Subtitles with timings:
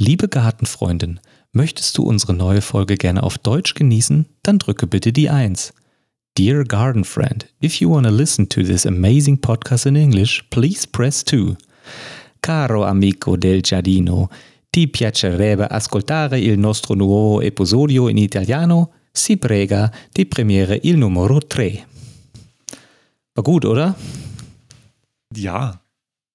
[0.00, 1.18] Liebe Gartenfreundin,
[1.50, 4.26] möchtest du unsere neue Folge gerne auf Deutsch genießen?
[4.44, 5.74] Dann drücke bitte die 1.
[6.38, 10.86] Dear garden friend, if you want to listen to this amazing podcast in English, please
[10.86, 11.56] press 2.
[12.40, 14.30] Caro amico del giardino,
[14.70, 18.92] ti piacerebbe ascoltare il nostro nuovo episodio in italiano?
[19.10, 21.86] Si prega di premiere il numero 3.
[23.34, 23.96] War gut, oder?
[25.34, 25.76] Ja.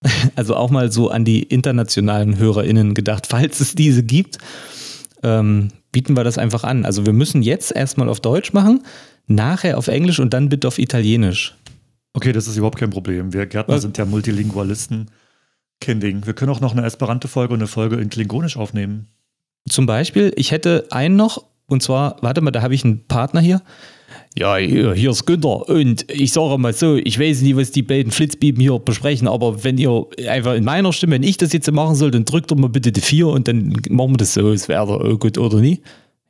[0.36, 4.38] Also auch mal so an die internationalen HörerInnen gedacht, falls es diese gibt,
[5.22, 6.86] ähm, bieten wir das einfach an.
[6.86, 8.84] Also wir müssen jetzt erstmal auf Deutsch machen,
[9.28, 11.56] nachher auf Englisch und dann bitte auf Italienisch.
[12.14, 13.34] Okay, das ist überhaupt kein Problem.
[13.34, 13.82] Wir Gärtner Was?
[13.82, 15.10] sind ja Multilingualisten.
[15.82, 16.26] Kein Ding.
[16.26, 19.08] Wir können auch noch eine Esperanto-Folge und eine Folge in Klingonisch aufnehmen.
[19.68, 23.42] Zum Beispiel, ich hätte einen noch, und zwar, warte mal, da habe ich einen Partner
[23.42, 23.62] hier.
[24.38, 25.70] Ja, hier, hier ist Günther.
[25.70, 29.64] Und ich sage mal so, ich weiß nicht, was die beiden Flitzbieben hier besprechen, aber
[29.64, 32.56] wenn ihr einfach in meiner Stimme, wenn ich das jetzt machen soll, dann drückt doch
[32.56, 35.60] mal bitte die 4 und dann machen wir das so, es wäre oh gut oder
[35.60, 35.82] nie.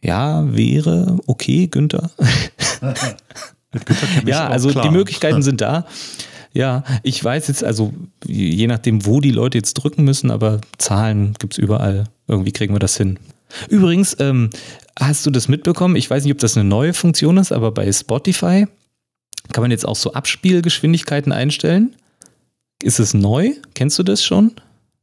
[0.02, 2.12] Ja, wäre okay, Günther.
[3.74, 4.84] Mit Günther Ja, also klar.
[4.84, 5.86] die Möglichkeiten sind da.
[6.54, 7.94] Ja, ich weiß jetzt, also
[8.28, 12.04] je nachdem, wo die Leute jetzt drücken müssen, aber Zahlen gibt es überall.
[12.28, 13.18] Irgendwie kriegen wir das hin.
[13.70, 14.50] Übrigens, ähm,
[15.00, 15.96] hast du das mitbekommen?
[15.96, 18.68] Ich weiß nicht, ob das eine neue Funktion ist, aber bei Spotify
[19.52, 21.96] kann man jetzt auch so Abspielgeschwindigkeiten einstellen.
[22.82, 23.52] Ist es neu?
[23.76, 24.54] Kennst du das schon?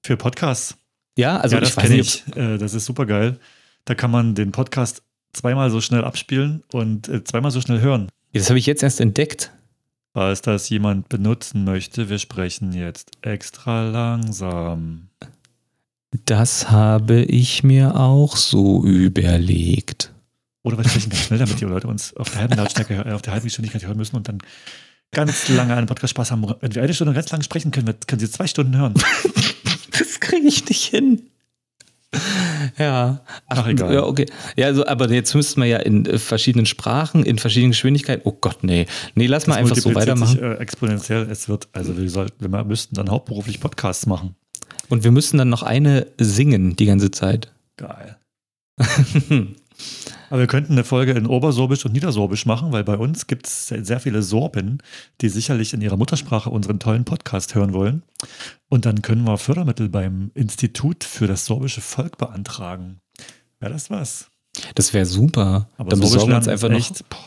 [0.05, 0.77] Für Podcasts.
[1.17, 2.25] Ja, also ja, das kenne ich.
[2.37, 3.39] Äh, das ist super geil.
[3.85, 8.09] Da kann man den Podcast zweimal so schnell abspielen und äh, zweimal so schnell hören.
[8.33, 9.53] Das habe ich jetzt erst entdeckt.
[10.13, 15.09] Falls das jemand benutzen möchte, wir sprechen jetzt extra langsam.
[16.27, 20.13] Das habe ich mir auch so überlegt.
[20.63, 23.23] Oder wir sprechen ganz schnell, damit die Leute uns auf der halben Lautstärke, äh, auf
[23.23, 24.39] der halben Geschwindigkeit hören müssen und dann
[25.13, 26.45] ganz lange einen Podcast Spaß haben.
[26.61, 28.95] Wenn wir eine Stunde ganz lang sprechen können, wir- können sie zwei Stunden hören.
[29.99, 31.23] Das kriege ich nicht hin.
[32.79, 33.21] Ja.
[33.49, 33.93] Ach, egal.
[33.93, 34.27] Ja, okay.
[34.57, 38.23] Ja, also, aber jetzt müssten wir ja in äh, verschiedenen Sprachen, in verschiedenen Geschwindigkeiten.
[38.25, 38.87] Oh Gott, nee.
[39.15, 40.33] Nee, lass mal Das einfach so weitermachen.
[40.33, 41.29] Sich, äh, exponentiell.
[41.31, 44.35] Es wird, also wir sollten, wir müssten dann hauptberuflich Podcasts machen.
[44.91, 47.53] Und wir müssen dann noch eine singen die ganze Zeit.
[47.77, 48.19] Geil.
[50.31, 53.69] Aber wir könnten eine Folge in Obersorbisch und Niedersorbisch machen, weil bei uns gibt es
[53.69, 54.79] sehr viele Sorben,
[55.21, 58.03] die sicherlich in ihrer Muttersprache unseren tollen Podcast hören wollen.
[58.69, 63.01] Und dann können wir Fördermittel beim Institut für das sorbische Volk beantragen.
[63.61, 64.29] Wäre das was?
[64.75, 65.69] Das wäre super.
[65.79, 66.79] Aber dann Sorbisch besorgen wir uns einfach ist noch.
[66.79, 67.19] echt, boah,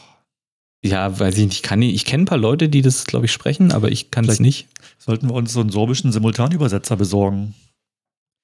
[0.84, 1.56] Ja, weiß ich nicht.
[1.58, 4.26] Ich, kann ich kenne ein paar Leute, die das, glaube ich, sprechen, aber ich kann
[4.28, 4.68] es nicht.
[5.00, 7.54] sollten wir uns so einen sorbischen Simultanübersetzer besorgen,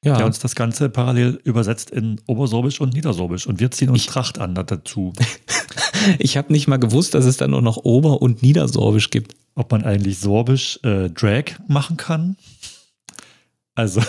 [0.06, 0.26] der Ja.
[0.26, 3.46] uns das Ganze parallel übersetzt in Obersorbisch und Niedersorbisch.
[3.48, 5.14] Und wir ziehen uns Ich- Tracht an dazu.
[6.18, 9.36] Ich habe nicht mal gewusst, dass es dann auch noch Ober- und Niedersorbisch gibt.
[9.56, 12.38] ob man eigentlich sorbisch äh, Drag machen kann.
[13.76, 14.02] Also,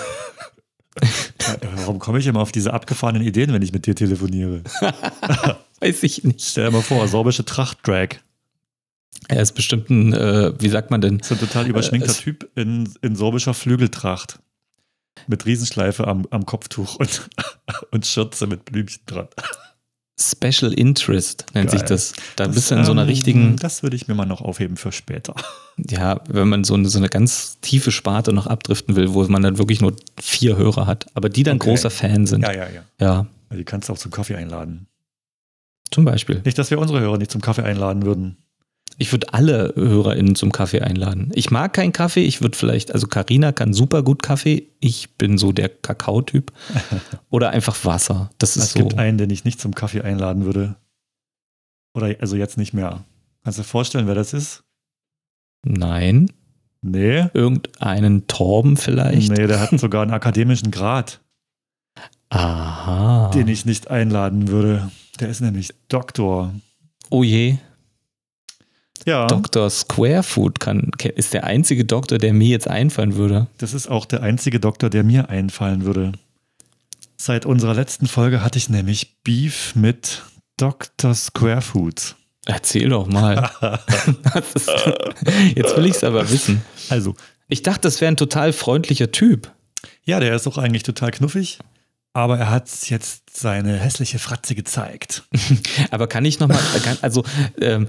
[1.76, 4.62] warum komme ich immer auf diese abgefahrenen Ideen, wenn ich mit dir telefoniere?
[5.80, 6.42] Weiß ich nicht.
[6.42, 8.16] Stell dir mal vor, sorbische Tracht-Drag.
[9.28, 11.20] Er ist bestimmt ein, äh, wie sagt man denn?
[11.22, 14.38] So ein total überschminkter es- Typ in, in sorbischer Flügeltracht.
[15.26, 17.28] Mit Riesenschleife am, am Kopftuch und,
[17.90, 19.28] und Schürze mit Blümchen dran.
[20.18, 21.78] Special Interest nennt Geil.
[21.78, 22.12] sich das.
[22.36, 24.42] Da Das, bist du in so einer ähm, richtigen, Das würde ich mir mal noch
[24.42, 25.34] aufheben für später.
[25.78, 29.42] ja, wenn man so eine, so eine ganz tiefe Sparte noch abdriften will, wo man
[29.42, 31.70] dann wirklich nur vier Hörer hat, aber die dann Okay.
[31.70, 32.42] großer Fan sind.
[32.42, 32.82] Ja, ja, ja.
[33.00, 33.26] ja,
[33.56, 34.86] Die kannst du auch zum Kaffee einladen.
[35.90, 36.42] Zum Beispiel.
[36.44, 38.36] Nicht, dass wir unsere Hörer nicht zum Kaffee einladen würden.
[38.98, 41.30] Ich würde alle HörerInnen zum Kaffee einladen.
[41.34, 42.20] Ich mag keinen Kaffee.
[42.24, 44.68] Ich würde vielleicht, also Karina kann super gut Kaffee.
[44.80, 46.52] Ich bin so der Kakao-Typ.
[47.30, 48.30] Oder einfach Wasser.
[48.38, 48.80] Das ist Es so.
[48.80, 50.76] gibt einen, den ich nicht zum Kaffee einladen würde.
[51.94, 53.04] Oder also jetzt nicht mehr.
[53.42, 54.64] Kannst du dir vorstellen, wer das ist?
[55.64, 56.30] Nein.
[56.82, 57.26] Nee.
[57.32, 59.32] Irgendeinen Torben vielleicht.
[59.32, 61.20] Nee, der hat sogar einen akademischen Grad,
[62.30, 63.30] Aha.
[63.34, 64.90] den ich nicht einladen würde.
[65.20, 66.54] Der ist nämlich Doktor.
[67.10, 67.58] oh je.
[69.06, 69.70] Ja, Dr.
[69.70, 73.46] Squarefoot kann, ist der einzige Doktor, der mir jetzt einfallen würde.
[73.56, 76.12] das ist auch der einzige Doktor, der mir einfallen würde.
[77.16, 80.22] Seit unserer letzten Folge hatte ich nämlich Beef mit
[80.58, 81.14] Dr.
[81.14, 82.16] Squarefoot.
[82.46, 83.50] Erzähl doch mal.
[84.54, 84.70] Ist,
[85.54, 86.62] jetzt will ich es aber wissen.
[86.90, 87.14] Also,
[87.48, 89.50] Ich dachte, das wäre ein total freundlicher Typ.
[90.04, 91.58] ja, der ist auch eigentlich total knuffig,
[92.12, 95.24] aber er hat jetzt seine hässliche Fratze gezeigt.
[95.90, 96.58] Aber kann ich noch mal,
[97.02, 97.24] also
[97.60, 97.88] ähm,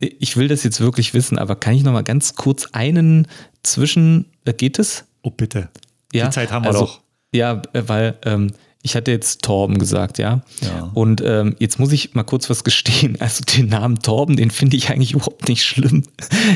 [0.00, 3.28] ich will das jetzt wirklich wissen, aber kann ich noch mal ganz kurz einen
[3.62, 5.04] zwischen, äh, geht es?
[5.22, 5.68] Oh, bitte.
[6.12, 7.00] Ja, Die Zeit haben wir also, doch.
[7.34, 8.52] Ja, äh, weil ähm,
[8.82, 10.42] Ich hatte jetzt Torben gesagt, ja.
[10.62, 10.90] Ja.
[10.94, 13.18] Und ähm, jetzt muss ich mal kurz was gestehen.
[13.20, 16.04] Also den Namen Torben, den finde ich eigentlich überhaupt nicht schlimm.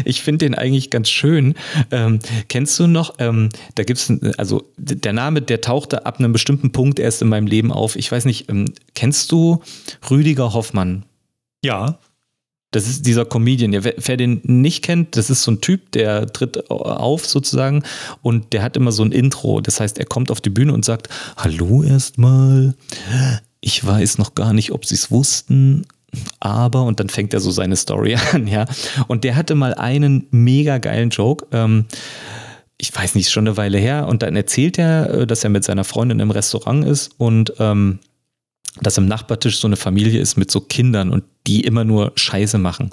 [0.05, 1.55] Ich finde den eigentlich ganz schön.
[1.91, 6.33] Ähm, kennst du noch, ähm, da gibt es, also der Name, der tauchte ab einem
[6.33, 7.97] bestimmten Punkt erst in meinem Leben auf.
[7.97, 9.63] Ich weiß nicht, ähm, kennst du
[10.11, 11.05] Rüdiger Hoffmann?
[11.63, 11.99] Ja,
[12.75, 13.73] Das ist dieser Comedian.
[13.73, 17.85] Wer den nicht kennt, das ist so ein Typ, der tritt auf sozusagen
[18.21, 19.61] und der hat immer so ein Intro.
[19.61, 22.75] Das heißt, er kommt auf die Bühne und sagt: Hallo erstmal.
[23.61, 25.87] Ich weiß noch gar nicht, ob Sie es wussten,
[26.41, 28.67] aber und dann fängt er so seine Story an, ja.
[29.07, 31.47] Und der hatte mal einen mega geilen Joke.
[31.53, 31.85] Ähm,
[32.77, 34.09] ich weiß nicht, schon eine Weile her.
[34.09, 38.01] Und dann erzählt er, äh, dass er mit seiner Freundin im Restaurant ist und ähm,
[38.81, 42.59] dass im Nachbartisch so eine Familie ist mit so Kindern und die immer nur Scheiße
[42.59, 42.91] machen.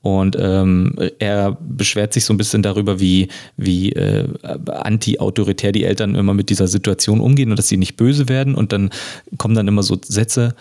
[0.00, 4.26] Und ähm, er beschwert sich so ein bisschen darüber, wie, wie äh,
[4.66, 8.54] anti-autoritär die Eltern immer mit dieser Situation umgehen und dass sie nicht böse werden.
[8.54, 8.90] Und dann
[9.36, 10.54] kommen dann immer so Sätze,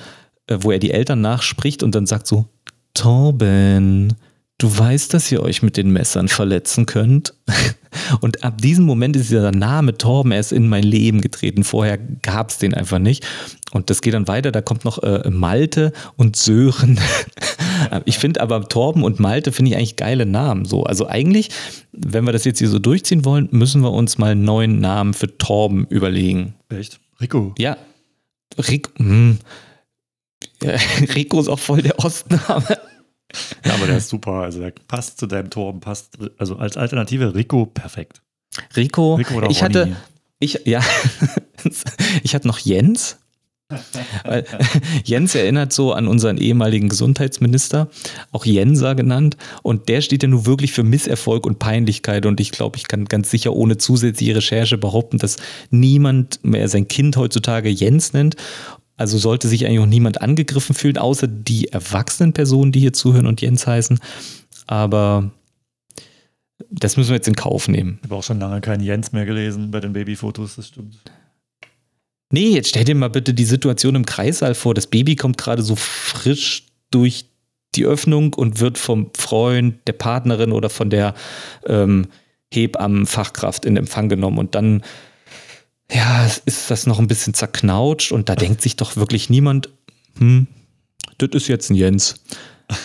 [0.47, 2.47] äh, wo er die Eltern nachspricht und dann sagt so,
[2.93, 4.15] Torben,
[4.57, 7.33] du weißt, dass ihr euch mit den Messern verletzen könnt.
[8.21, 11.63] Und ab diesem Moment ist dieser Name Torben erst in mein Leben getreten.
[11.63, 13.25] Vorher gab es den einfach nicht.
[13.71, 14.51] Und das geht dann weiter.
[14.51, 16.99] Da kommt noch äh, Malte und Sören.
[18.05, 20.65] ich finde aber Torben und Malte finde ich eigentlich geile Namen.
[20.65, 21.49] So, also eigentlich,
[21.91, 25.13] wenn wir das jetzt hier so durchziehen wollen, müssen wir uns mal einen neuen Namen
[25.13, 26.55] für Torben überlegen.
[26.69, 26.99] echt.
[27.19, 27.55] Rico.
[27.57, 27.77] Ja,
[28.57, 28.91] Rico.
[28.97, 29.39] Hm.
[30.61, 30.75] Ja,
[31.15, 32.77] Rico ist auch voll der Ostname.
[33.65, 34.43] Ja, aber der ist super.
[34.43, 36.17] Also der passt zu deinem Torben, passt.
[36.37, 38.21] Also als Alternative Rico perfekt.
[38.75, 39.73] Rico, Rico oder ich Ronny.
[39.75, 39.95] hatte,
[40.39, 40.81] ich, ja,
[42.23, 43.17] ich hatte noch Jens.
[44.23, 44.45] Weil
[45.03, 47.89] Jens erinnert so an unseren ehemaligen Gesundheitsminister,
[48.31, 49.35] auch Jenser genannt.
[49.61, 52.25] Und der steht ja nun wirklich für Misserfolg und Peinlichkeit.
[52.25, 55.35] Und ich glaube, ich kann ganz sicher ohne zusätzliche Recherche behaupten, dass
[55.69, 58.37] niemand mehr sein Kind heutzutage Jens nennt.
[58.97, 63.27] Also sollte sich eigentlich auch niemand angegriffen fühlen, außer die erwachsenen Personen, die hier zuhören
[63.27, 63.99] und Jens heißen.
[64.65, 65.31] Aber
[66.69, 67.99] das müssen wir jetzt in Kauf nehmen.
[68.01, 70.97] Ich habe auch schon lange keinen Jens mehr gelesen bei den Babyfotos, das stimmt.
[72.29, 74.73] Nee, jetzt stell dir mal bitte die Situation im Kreissaal vor.
[74.73, 77.25] Das Baby kommt gerade so frisch durch
[77.75, 81.13] die Öffnung und wird vom Freund, der Partnerin oder von der
[81.67, 82.07] ähm,
[82.51, 84.39] Hebammenfachkraft in Empfang genommen.
[84.39, 84.83] Und dann,
[85.91, 89.69] ja, ist das noch ein bisschen zerknautscht und da denkt sich doch wirklich niemand,
[90.17, 90.47] hm,
[91.17, 92.15] das ist jetzt ein Jens.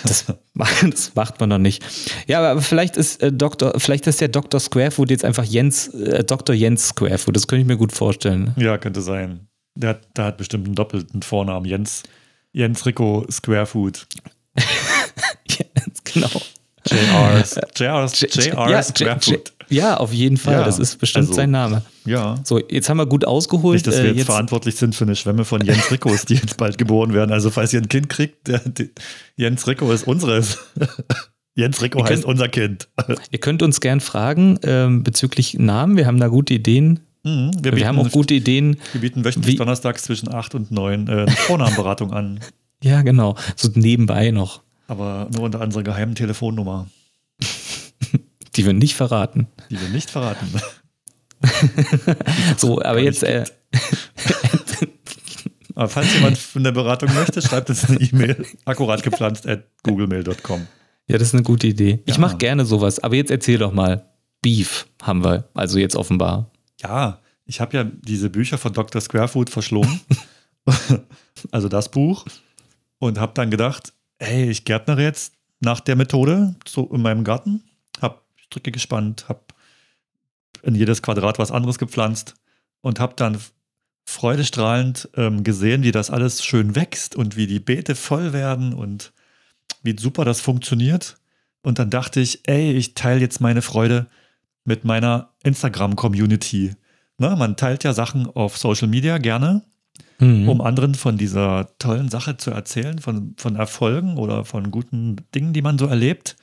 [0.05, 1.85] Das, das macht man doch nicht.
[2.29, 4.61] Ja, aber vielleicht ist äh, Dr., vielleicht ist der Dr.
[4.61, 6.55] Squarefoot jetzt einfach Jens, äh, Dr.
[6.55, 7.35] Jens Squarefoot.
[7.35, 8.55] Das könnte ich mir gut vorstellen.
[8.57, 9.49] Ja, könnte sein.
[9.75, 11.67] Der hat, der hat bestimmt einen doppelten Vornamen.
[11.67, 12.03] Jens,
[12.53, 14.07] Jens Rico Squarefoot.
[15.49, 16.43] Jens, genau.
[16.87, 17.59] JR's.
[17.77, 19.53] JR's, JR's Squarefoot.
[19.69, 20.55] Ja, auf jeden Fall.
[20.55, 21.83] Ja, das ist bestimmt also- sein Name.
[22.05, 22.37] Ja.
[22.45, 23.75] So, jetzt haben wir gut ausgeholt.
[23.75, 26.35] Nicht, dass wir Äh, jetzt, jetzt, verantwortlich sind für eine Schwemme von Jens Ricos, die
[26.35, 27.33] jetzt bald geboren werden.
[27.33, 28.91] Also falls ihr ein Kind kriegt, der, die,
[29.37, 30.59] Jens Rico ist unseres.
[31.55, 32.89] Jens Rico Ihr heißt könnt- unser Kind.
[33.31, 35.97] ihr könnt uns gern fragen ähm, bezüglich Namen.
[35.97, 37.01] Wir haben da gute Ideen.
[37.25, 38.79] Mhm, wir, Wir, haben auch gute Ideen.
[38.93, 42.41] wir bieten wöchentlich wie- donnerstags zwischen 8 und 9 äh, Vornamenberatung an.
[42.83, 43.37] Ja, genau.
[43.55, 46.89] So nebenbei noch, Aber nur unter unserer geheimen Telefonnummer,
[48.57, 49.47] die wir nicht verraten.
[49.71, 50.49] die wir nicht verraten.
[52.57, 53.45] So, aber jetzt, äh,
[55.75, 60.67] Aber falls jemand eine Beratung möchte, schreibt uns eine E-Mail akkuratgepflanzt at googlemail.com.
[61.07, 62.03] ja, das ist eine gute Idee.
[62.05, 62.21] Ich Ja.
[62.21, 64.07] mache gerne sowas, aber jetzt erzähl doch mal.
[64.43, 66.51] Beef haben wir, also jetzt offenbar.
[66.83, 69.01] Ja, ich habe ja diese Bücher von Dr.
[69.01, 70.01] Squarefoot verschlungen.
[71.51, 72.25] also das Buch.
[72.99, 77.63] Und habe dann gedacht, ey, ich gärtnere jetzt nach der Methode so in meinem Garten.
[78.01, 79.52] Hab Stricke gespannt, hab
[80.63, 82.35] in jedes Quadrat was anderes gepflanzt
[82.81, 83.39] und habe dann
[84.05, 89.13] freudestrahlend ähm, gesehen, wie das alles schön wächst und wie die Beete voll werden und
[89.83, 91.17] wie super das funktioniert.
[91.63, 94.07] Und dann dachte ich, ey, ich teile jetzt meine Freude
[94.65, 96.75] mit meiner Instagram-Community.
[97.19, 99.63] Ne, man teilt ja Sachen auf Social Media gerne,
[100.19, 100.49] Mhm.
[100.49, 105.53] um anderen von dieser tollen Sache zu erzählen, von, von Erfolgen oder von guten Dingen,
[105.53, 106.37] die man so erlebt.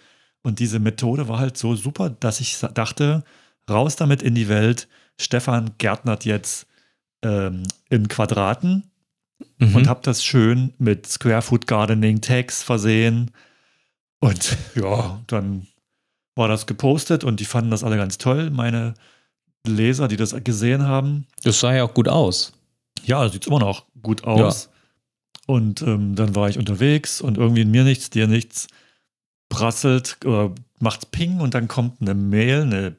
[0.44, 3.24] Und diese Methode war halt so super, dass ich dachte,
[3.70, 4.88] raus damit in die Welt.
[5.20, 6.68] Stefan gärtnert jetzt
[7.24, 8.84] ähm, in Quadraten
[9.58, 9.74] Mhm.
[9.76, 13.32] und habe das schön mit Square Food Gardening Tags versehen.
[14.20, 15.66] Und ja, dann
[16.36, 18.50] war das gepostet und die fanden das alle ganz toll.
[18.50, 18.96] Meine
[19.66, 22.52] Leser, die das gesehen haben, Das sah ja auch gut aus.
[23.06, 24.70] ja, sieht immer noch gut aus.
[25.48, 28.68] Und ähm, dann war ich unterwegs und irgendwie in mir nichts, dir nichts,
[29.50, 32.96] prasselt oder macht Ping und dann kommt eine Mail, eine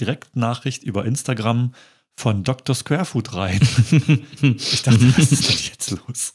[0.00, 1.72] Direktnachricht über Instagram
[2.16, 2.74] von Dr.
[2.74, 3.60] Squarefoot rein.
[4.42, 6.34] ich dachte, was ist denn jetzt los?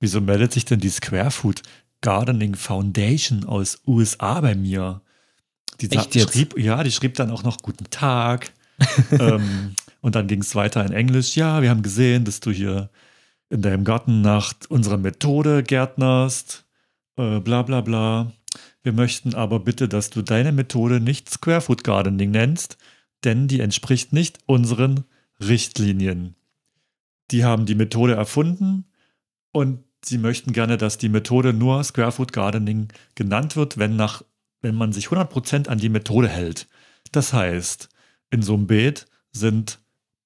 [0.00, 1.62] Wieso meldet sich denn die Squarefoot
[2.00, 5.00] Gardening Foundation aus USA bei mir?
[5.80, 6.32] Die Echt jetzt?
[6.32, 8.52] schrieb, ja, die schrieb dann auch noch Guten Tag.
[9.12, 11.36] ähm, und dann ging es weiter in Englisch.
[11.36, 12.90] Ja, wir haben gesehen, dass du hier
[13.48, 16.64] in deinem Garten nach unserer Methode gärtnerst.
[17.16, 18.32] Äh, bla bla bla.
[18.82, 22.78] Wir möchten aber bitte, dass du deine Methode nicht Squarefoot Gardening nennst,
[23.24, 25.04] denn die entspricht nicht unseren
[25.40, 26.34] Richtlinien.
[27.30, 28.84] Die haben die Methode erfunden
[29.52, 34.22] und sie möchten gerne, dass die Methode nur Squarefoot Gardening genannt wird, wenn, nach,
[34.60, 36.68] wenn man sich 100% an die Methode hält.
[37.12, 37.88] Das heißt,
[38.30, 39.80] in so einem Beet sind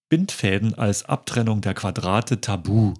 [0.08, 2.94] Bindfäden als Abtrennung der Quadrate tabu.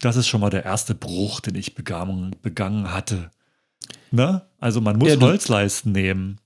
[0.00, 3.30] Das ist schon mal der erste Bruch, den ich begangen, begangen hatte.
[4.16, 4.42] Ne?
[4.58, 6.38] Also man muss Ja, Holzleisten nehmen.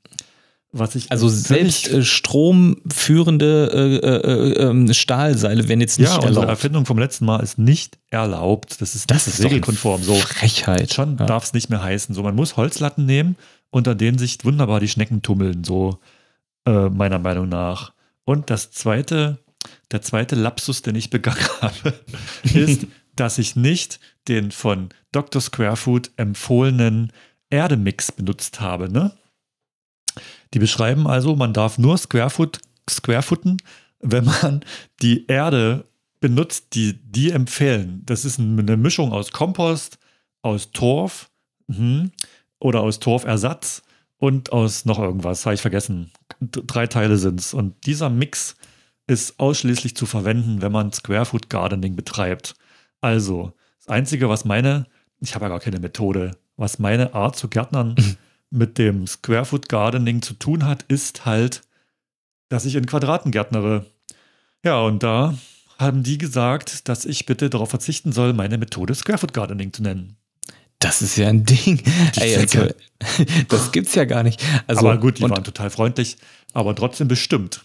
[0.72, 6.08] Was ich Also völlig- selbst äh, stromführende äh, äh, äh, ähm, Stahlseile werden jetzt nicht
[6.08, 6.48] ja, unsere erlaubt.
[6.48, 8.80] Erfindung vom letzten Mal ist nicht erlaubt.
[8.80, 10.02] Das ist Das ist regelkonform.
[10.02, 10.92] So Frechheit.
[10.92, 11.26] schon ja.
[11.26, 12.14] darf es nicht mehr heißen.
[12.14, 13.36] So man muss Holzlatten nehmen,
[13.70, 15.64] unter denen sich wunderbar die Schnecken tummeln.
[15.64, 15.98] So
[16.66, 17.92] äh, meiner Meinung nach.
[18.24, 19.38] Und das zweite,
[19.90, 21.94] der zweite Lapsus, den ich begangen habe,
[22.54, 22.86] ist,
[23.16, 23.98] dass ich nicht
[24.28, 25.42] den von Dr.
[25.42, 27.12] Squarefoot empfohlenen
[27.50, 28.90] Erdemix benutzt habe.
[28.90, 29.12] Ne?
[30.54, 33.58] Die beschreiben also, man darf nur Squarefoot, Squarefooten,
[34.00, 34.64] wenn man
[35.02, 35.84] die Erde
[36.20, 38.02] benutzt, die die empfehlen.
[38.06, 39.98] Das ist eine Mischung aus Kompost,
[40.42, 41.30] aus Torf
[41.66, 42.12] mhm,
[42.58, 43.82] oder aus Torfersatz
[44.18, 46.10] und aus noch irgendwas, habe ich vergessen.
[46.40, 47.54] Drei Teile sind es.
[47.54, 48.56] Und dieser Mix
[49.06, 52.54] ist ausschließlich zu verwenden, wenn man Squarefoot Gardening betreibt.
[53.00, 54.86] Also, das Einzige, was meine,
[55.20, 57.96] ich habe ja gar keine Methode, was meine Art zu Gärtnern
[58.50, 61.62] mit dem Squarefoot Gardening zu tun hat, ist halt,
[62.48, 63.86] dass ich in Quadraten gärtnere.
[64.64, 65.34] Ja, und da
[65.78, 70.16] haben die gesagt, dass ich bitte darauf verzichten soll, meine Methode Squarefoot Gardening zu nennen.
[70.78, 71.82] Das ist ja ein Ding.
[72.16, 72.66] Ey, also,
[73.48, 74.42] das gibt's ja gar nicht.
[74.66, 76.16] Also, aber gut, die waren total freundlich,
[76.52, 77.64] aber trotzdem bestimmt.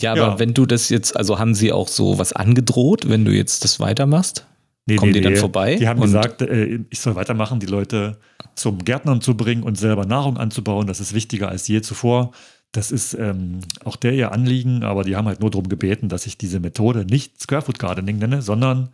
[0.00, 0.38] ja, aber ja.
[0.38, 3.80] wenn du das jetzt, also haben sie auch so was angedroht, wenn du jetzt das
[3.80, 4.46] weitermachst?
[4.86, 5.76] Nee, Kommen die dann vorbei?
[5.76, 8.18] Die haben gesagt, äh, ich soll weitermachen, die Leute
[8.56, 10.86] zum Gärtnern zu bringen und selber Nahrung anzubauen.
[10.86, 12.32] Das ist wichtiger als je zuvor.
[12.72, 16.26] Das ist ähm, auch der ihr Anliegen, aber die haben halt nur darum gebeten, dass
[16.26, 18.88] ich diese Methode nicht Squarefoot Gardening nenne, sondern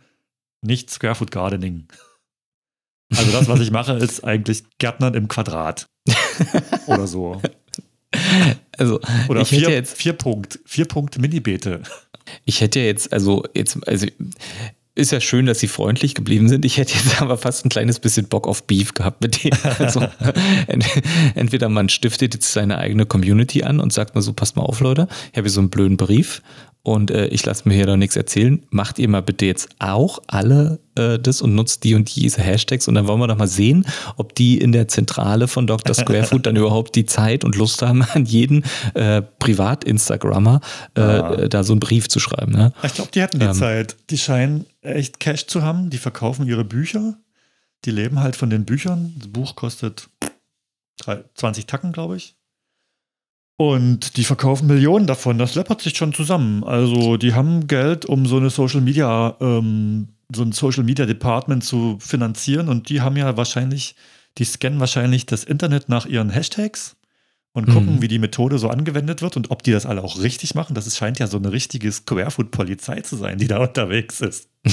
[0.61, 1.87] nicht Squarefoot Gardening.
[3.15, 5.87] Also das, was ich mache, ist eigentlich Gärtnern im Quadrat.
[6.87, 7.41] Oder so.
[8.77, 11.81] Also, Oder ich hätte vier, jetzt, vier Punkt, vier Punkt Mini-Beete.
[12.45, 14.07] ich hätte jetzt, also jetzt, also
[14.99, 16.65] ist ja schön, dass sie freundlich geblieben sind.
[16.65, 19.57] Ich hätte jetzt aber fast ein kleines bisschen Bock auf Beef gehabt mit denen.
[19.79, 20.01] Also,
[20.67, 20.85] ent,
[21.35, 24.81] entweder man stiftet jetzt seine eigene Community an und sagt mal so, passt mal auf,
[24.81, 26.41] Leute, ich habe hier so einen blöden Brief
[26.81, 28.65] und äh, ich lasse mir hier doch nichts erzählen.
[28.69, 32.87] Macht ihr mal bitte jetzt auch alle äh, das und nutzt die und diese Hashtags
[32.87, 35.93] und dann wollen wir doch mal sehen, ob die in der Zentrale von Dr.
[35.93, 40.61] Squarefoot dann überhaupt die Zeit und Lust haben, an jeden äh, Privat-Instagrammer
[40.95, 41.47] äh, Ah.
[41.47, 42.53] da so einen Brief zu schreiben.
[42.53, 42.73] Ne?
[42.83, 43.53] Ich glaube, die hatten die Ähm.
[43.53, 43.97] Zeit.
[44.09, 45.89] Die scheinen echt Cash zu haben.
[45.89, 47.17] Die verkaufen ihre Bücher.
[47.85, 49.13] Die leben halt von den Büchern.
[49.19, 50.09] Das Buch kostet
[50.97, 52.35] drei- 20 Tacken, glaube ich.
[53.59, 55.37] Und die verkaufen Millionen davon.
[55.37, 56.63] Das läppert sich schon zusammen.
[56.63, 61.65] Also die haben Geld, um so eine Social Media, ähm, so ein Social Media Department
[61.65, 62.69] zu finanzieren.
[62.69, 63.95] Und die haben ja wahrscheinlich,
[64.37, 66.95] die scannen wahrscheinlich das Internet nach ihren Hashtags
[67.51, 68.01] und gucken, Mhm.
[68.01, 70.73] wie die Methode so angewendet wird und ob die das alle auch richtig machen.
[70.73, 74.47] Das scheint ja so eine richtige Squarefoot-Polizei zu sein, die da unterwegs ist.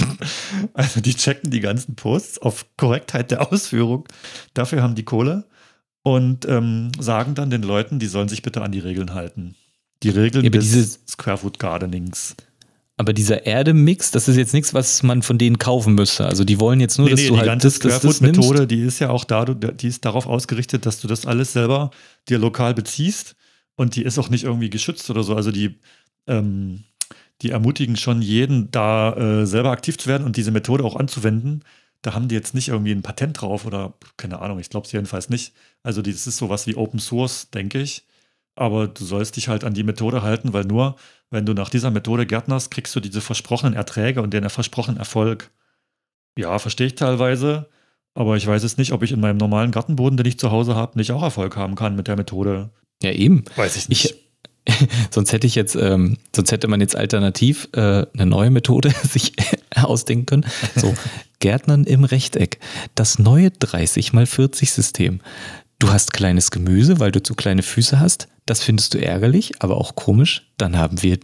[0.74, 4.06] also die checken die ganzen Posts auf Korrektheit der Ausführung.
[4.54, 5.44] Dafür haben die Kohle
[6.06, 9.56] und ähm, sagen dann den Leuten, die sollen sich bitte an die Regeln halten.
[10.04, 12.36] Die Regeln Ja, des diese- Squarefoot Gardenings.
[12.96, 16.24] Aber dieser Erdemix, das ist jetzt nichts, was man von denen kaufen müsste.
[16.24, 18.16] Also die wollen jetzt nur, Nee, dass nee, du die halt ganze das, das, das.
[18.18, 21.90] Squarefoot-Methode, die ist ja auch da, die ist darauf ausgerichtet, dass du das alles selber
[22.28, 23.34] dir lokal beziehst
[23.74, 25.34] und die ist auch nicht irgendwie geschützt oder so.
[25.34, 25.74] Also die,
[26.28, 26.84] ähm,
[27.42, 31.64] die ermutigen schon jeden, da äh, selber aktiv zu werden und diese Methode auch anzuwenden.
[32.02, 34.92] Da haben die jetzt nicht irgendwie ein Patent drauf oder keine Ahnung, ich glaube es
[34.92, 35.54] jedenfalls nicht.
[35.82, 38.06] Also das ist sowas wie Open Source, denke ich.
[38.54, 40.96] Aber du sollst dich halt an die Methode halten, weil nur,
[41.30, 45.50] wenn du nach dieser Methode gärtnerst, kriegst du diese versprochenen Erträge und den versprochenen Erfolg.
[46.38, 47.68] Ja, verstehe ich teilweise.
[48.14, 50.74] Aber ich weiß es nicht, ob ich in meinem normalen Gartenboden, den ich zu Hause
[50.74, 52.70] habe, nicht auch Erfolg haben kann mit der Methode.
[53.02, 53.44] Ja, eben.
[53.56, 54.14] Weiß ich Ich,
[55.10, 59.32] sonst hätte ich jetzt, ähm, sonst hätte man jetzt alternativ äh, eine neue Methode sich
[59.74, 60.46] ausdenken können.
[60.74, 60.94] So,
[61.40, 62.58] Gärtnern im Rechteck.
[62.94, 65.20] Das neue 30 mal 40 System.
[65.78, 68.28] Du hast kleines Gemüse, weil du zu kleine Füße hast.
[68.46, 70.50] Das findest du ärgerlich, aber auch komisch.
[70.56, 71.18] Dann haben wir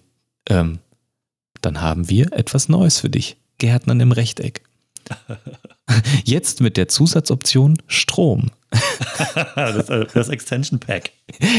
[0.48, 0.80] ähm,
[1.62, 3.36] dann haben wir etwas Neues für dich.
[3.58, 4.62] Gärtnern im Rechteck.
[6.24, 8.50] Jetzt mit der Zusatzoption Strom.
[9.54, 11.10] das, äh, das, Extension Pack.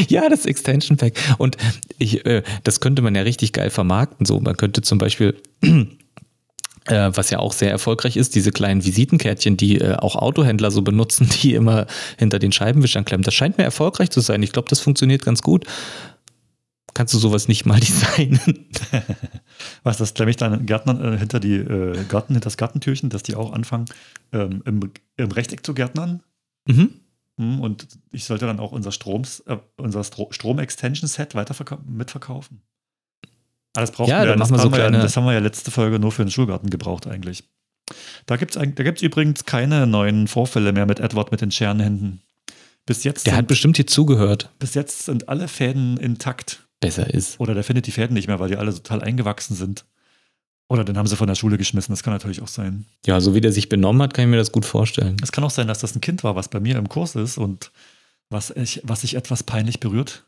[0.08, 1.14] Ja, das Extension Pack.
[1.38, 1.58] Und
[2.00, 4.26] ich, äh, das könnte man ja richtig geil vermarkten.
[4.26, 9.58] So, man könnte zum Beispiel äh, was ja auch sehr erfolgreich ist, diese kleinen Visitenkärtchen,
[9.58, 13.24] die äh, auch Autohändler so benutzen, die immer hinter den Scheibenwischern klemmen.
[13.24, 14.44] Das scheint mir erfolgreich zu sein.
[14.44, 15.66] Ich glaube, das funktioniert ganz gut.
[16.94, 18.70] Kannst du sowas nicht mal designen?
[19.84, 23.24] Was, das klemme ich dann Gärtnern äh, hinter die äh, Garten, hinter das Gartentürchen, dass
[23.24, 23.86] die auch anfangen,
[24.32, 26.22] ähm, im, im, Rechteck zu gärtnern?
[26.68, 27.00] Mhm.
[27.38, 32.62] Hm, und ich sollte dann auch unser, Stroms, äh, unser Strom-Extension-Set weiter mitverkaufen.
[33.76, 34.36] Ah, das brauchen ja, wir.
[34.36, 37.44] Das, so ja, das haben wir ja letzte Folge nur für den Schulgarten gebraucht eigentlich.
[38.28, 42.22] Da gibt es da gibt's übrigens keine neuen Vorfälle mehr mit Edward mit den Scherenhänden.
[42.86, 43.26] Bis jetzt.
[43.26, 44.52] Der sind, hat bestimmt hier zugehört.
[44.60, 46.63] Bis jetzt sind alle Fäden intakt.
[46.88, 47.40] Besser ist.
[47.40, 49.86] Oder der findet die Fäden nicht mehr, weil die alle total eingewachsen sind.
[50.70, 51.94] Oder den haben sie von der Schule geschmissen.
[51.94, 52.86] Das kann natürlich auch sein.
[53.06, 55.18] Ja, so wie der sich benommen hat, kann ich mir das gut vorstellen.
[55.22, 57.38] Es kann auch sein, dass das ein Kind war, was bei mir im Kurs ist
[57.38, 57.72] und
[58.30, 60.24] was, ich, was sich etwas peinlich berührt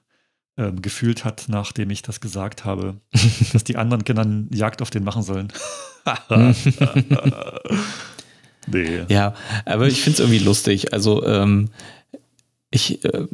[0.58, 2.96] ähm, gefühlt hat, nachdem ich das gesagt habe,
[3.54, 5.52] dass die anderen Kinder Jagd auf den machen sollen.
[8.68, 9.02] nee.
[9.10, 9.34] Ja,
[9.66, 10.94] aber ich finde es irgendwie lustig.
[10.94, 11.70] Also ähm,
[12.70, 13.28] ich, äh,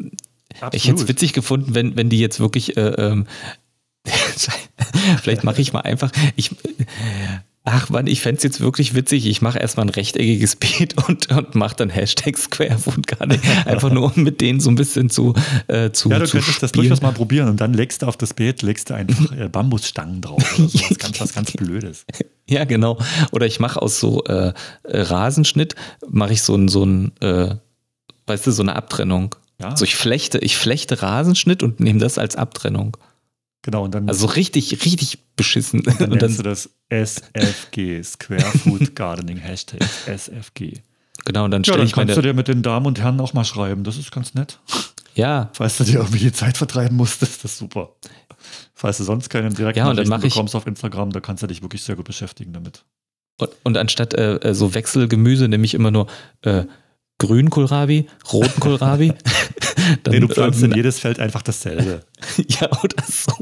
[0.71, 3.27] ich hätte es witzig gefunden, wenn, wenn die jetzt wirklich äh, ähm,
[5.21, 6.55] Vielleicht mache ich mal einfach, ich,
[7.63, 9.27] Ach man, ich fände es jetzt wirklich witzig.
[9.27, 13.43] Ich mache erstmal ein rechteckiges Beet und, und mache dann Hashtag Squarefood gar nicht.
[13.67, 15.35] Einfach nur, um mit denen so ein bisschen zu,
[15.67, 16.61] äh, zu Ja, du zu könntest spielen.
[16.61, 19.47] das durchaus mal probieren und dann legst du auf das Beet, legst du einfach äh,
[19.47, 20.79] Bambusstangen drauf oder so.
[20.89, 22.05] Was ganz, was ganz Blödes.
[22.49, 22.97] Ja, genau.
[23.31, 24.51] Oder ich mache aus so äh,
[24.83, 25.75] Rasenschnitt,
[26.09, 27.55] mache ich so ein, so ein äh,
[28.25, 29.35] weißt du, so eine Abtrennung.
[29.61, 29.77] Ja.
[29.77, 32.97] So ich flechte, ich flechte Rasenschnitt und nehme das als Abtrennung.
[33.61, 34.07] Genau, und dann.
[34.07, 35.81] Also richtig, richtig beschissen.
[35.87, 40.81] Und dann, und dann du das SFG, Square Food Gardening Hashtag SFG.
[41.25, 43.33] Genau, und dann stelle ja, ich kannst du dir mit den Damen und Herren auch
[43.33, 43.83] mal schreiben.
[43.83, 44.59] Das ist ganz nett.
[45.13, 45.49] Ja.
[45.53, 47.95] Falls du dir irgendwie die Zeit vertreiben das ist super.
[48.73, 51.47] Falls du sonst keinen direkten ja, und dann mach bekommst auf Instagram, da kannst du
[51.47, 52.83] dich wirklich sehr gut beschäftigen damit.
[53.39, 56.07] Und, und anstatt äh, äh so Wechselgemüse nehme ich immer nur
[56.41, 56.63] äh,
[57.21, 59.13] grünen Kohlrabi, roten Kohlrabi.
[60.03, 62.01] Dann, nee, du pflanzt ähm, in jedes Feld einfach dasselbe.
[62.47, 63.31] ja, oder so.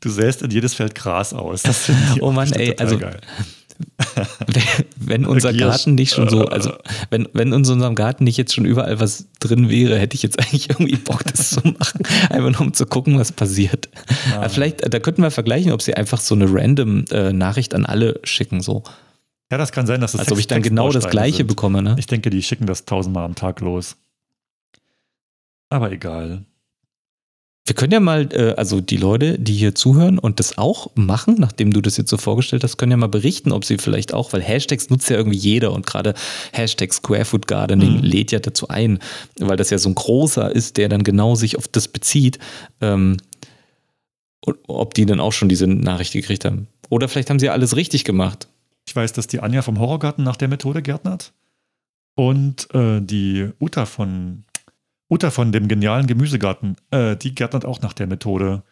[0.00, 1.62] Du säst in jedes Feld Gras aus.
[1.62, 3.18] Das ich oh Mann, ey, also geil.
[4.96, 6.72] wenn unser Garten nicht schon so, also
[7.10, 10.38] wenn, wenn in unserem Garten nicht jetzt schon überall was drin wäre, hätte ich jetzt
[10.38, 12.02] eigentlich irgendwie Bock, das zu machen.
[12.30, 13.88] Einfach nur um zu gucken, was passiert.
[14.38, 14.48] Ah.
[14.48, 18.20] Vielleicht, da könnten wir vergleichen, ob sie einfach so eine random äh, Nachricht an alle
[18.22, 18.84] schicken, so.
[19.50, 21.46] Ja, das kann sein, dass das Als ob ich dann genau das Gleiche sind.
[21.46, 21.94] bekomme, ne?
[21.98, 23.96] Ich denke, die schicken das tausendmal am Tag los.
[25.68, 26.44] Aber egal.
[27.64, 31.34] Wir können ja mal, äh, also die Leute, die hier zuhören und das auch machen,
[31.38, 34.32] nachdem du das jetzt so vorgestellt hast, können ja mal berichten, ob sie vielleicht auch,
[34.32, 36.14] weil Hashtags nutzt ja irgendwie jeder und gerade
[36.52, 38.02] Hashtag Squarefoot Gardening mhm.
[38.02, 39.00] lädt ja dazu ein,
[39.40, 42.38] weil das ja so ein großer ist, der dann genau sich auf das bezieht.
[42.80, 43.16] Ähm,
[44.68, 46.68] ob die dann auch schon diese Nachricht gekriegt haben.
[46.88, 48.46] Oder vielleicht haben sie alles richtig gemacht.
[48.86, 51.32] Ich weiß, dass die Anja vom Horrorgarten nach der Methode gärtnert
[52.14, 54.44] und äh, die Uta von
[55.08, 58.64] Uta von dem genialen Gemüsegarten, äh, die gärtnert auch nach der Methode.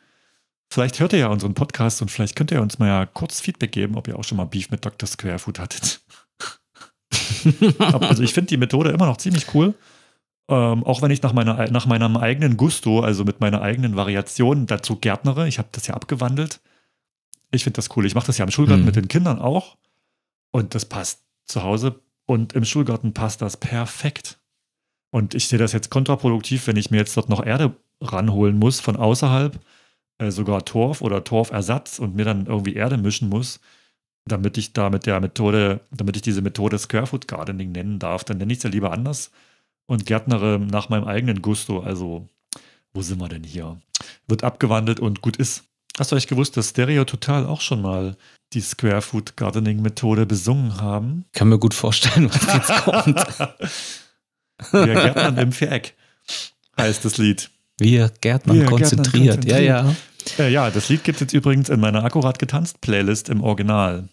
[0.69, 3.71] Vielleicht hört ihr ja unseren Podcast und vielleicht könnt ihr uns mal ja kurz Feedback
[3.71, 5.07] geben, ob ihr auch schon mal Beef mit Dr.
[5.07, 6.01] Squarefood hattet.
[8.01, 9.75] also ich finde die Methode immer noch ziemlich cool.
[10.49, 14.67] Ähm, auch wenn ich nach, meiner, nach meinem eigenen Gusto, also mit meiner eigenen Variation
[14.67, 15.47] dazu gärtnere.
[15.47, 16.61] Ich habe das ja abgewandelt.
[17.51, 18.05] Ich finde das cool.
[18.05, 18.87] Ich mache das ja im Schulgarten mhm.
[18.87, 19.77] mit den Kindern auch.
[20.55, 22.01] Und das passt zu Hause.
[22.27, 24.39] Und im Schulgarten passt das perfekt.
[25.11, 28.79] Und ich sehe das jetzt kontraproduktiv, wenn ich mir jetzt dort noch Erde ranholen muss
[28.79, 29.59] von außerhalb,
[30.19, 33.59] äh, sogar Torf oder Torfersatz und mir dann irgendwie Erde mischen muss,
[34.27, 38.39] damit ich da mit der Methode, damit ich diese Methode Squarefoot Gardening nennen darf, dann
[38.39, 39.33] nenne ich es ja lieber anders
[39.87, 41.81] und gärtnere nach meinem eigenen Gusto.
[41.81, 42.29] Also,
[42.93, 43.81] wo sind wir denn hier?
[44.29, 45.65] Wird abgewandelt und gut ist.
[45.99, 48.17] Hast du euch gewusst, dass Stereo Total auch schon mal
[48.53, 51.25] die Squarefoot Gardening Methode besungen haben?
[51.33, 53.27] Kann mir gut vorstellen, was jetzt kommt.
[54.73, 55.95] Wir Gärtnern im Viereck
[56.79, 57.51] heißt das Lied.
[57.79, 59.37] Wir Gärtnern, Wir konzentriert.
[59.37, 59.45] konzentriert.
[59.45, 59.97] Ja, ja.
[60.39, 64.09] Äh, ja, das Lied gibt es jetzt übrigens in meiner Akkurat getanzt Playlist im Original.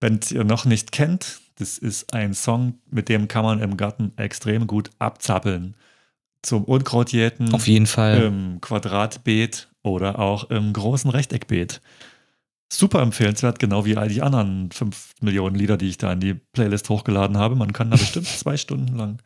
[0.00, 4.12] Wenn ihr noch nicht kennt, das ist ein Song, mit dem kann man im Garten
[4.16, 5.74] extrem gut abzappeln.
[6.42, 7.52] Zum Unkrautjäten.
[7.52, 8.22] Auf jeden Fall.
[8.22, 11.80] Im Quadratbeet oder auch im großen Rechteckbeet.
[12.70, 16.34] Super empfehlenswert, genau wie all die anderen 5 Millionen Lieder, die ich da in die
[16.34, 17.56] Playlist hochgeladen habe.
[17.56, 19.18] Man kann da bestimmt zwei Stunden lang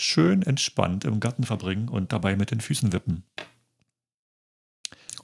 [0.00, 3.22] schön entspannt im Garten verbringen und dabei mit den Füßen wippen.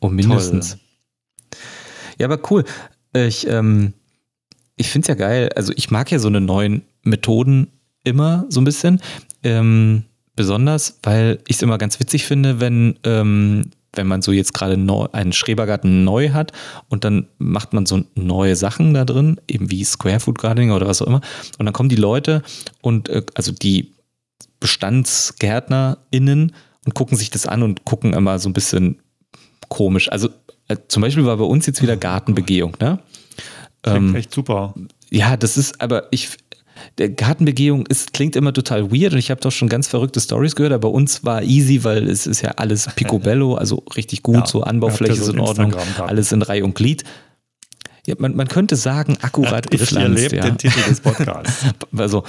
[0.01, 0.71] Oh, mindestens.
[0.71, 1.61] Toll.
[2.19, 2.65] Ja, aber cool.
[3.15, 3.95] Ich, ähm,
[4.77, 5.51] ich finde es ja geil.
[5.57, 7.69] Also ich mag ja so eine neuen Methoden
[8.05, 9.01] immer so ein bisschen.
[9.43, 14.55] Ähm, besonders, weil ich es immer ganz witzig finde, wenn, ähm, wenn man so jetzt
[14.55, 14.75] gerade
[15.13, 16.53] einen Schrebergarten neu hat
[16.89, 20.87] und dann macht man so neue Sachen da drin, eben wie Square Food Gardening oder
[20.87, 21.21] was auch immer.
[21.59, 22.43] Und dann kommen die Leute
[22.81, 23.95] und äh, also die
[24.61, 26.53] BestandsgärtnerInnen
[26.85, 29.01] und gucken sich das an und gucken immer so ein bisschen
[29.69, 30.11] komisch.
[30.11, 30.29] Also
[30.69, 32.99] äh, zum Beispiel war bei uns jetzt wieder oh Gartenbegehung, ne?
[33.83, 34.75] Klingt ähm, echt super.
[35.11, 36.31] Ja, das ist, aber ich,
[36.99, 40.57] der Gartenbegehung ist, klingt immer total weird und ich habe doch schon ganz verrückte Stories
[40.57, 44.37] gehört, aber bei uns war easy, weil es ist ja alles picobello, also richtig gut,
[44.37, 47.05] ja, so Anbaufläche ist in Ordnung, alles in Reihe und Glied.
[48.07, 50.19] Ja, man, man könnte sagen, akkurat ja, gepflanzt.
[50.19, 50.43] Ich erlebt ja.
[50.45, 51.65] den Titel des Podcasts.
[51.97, 52.23] also,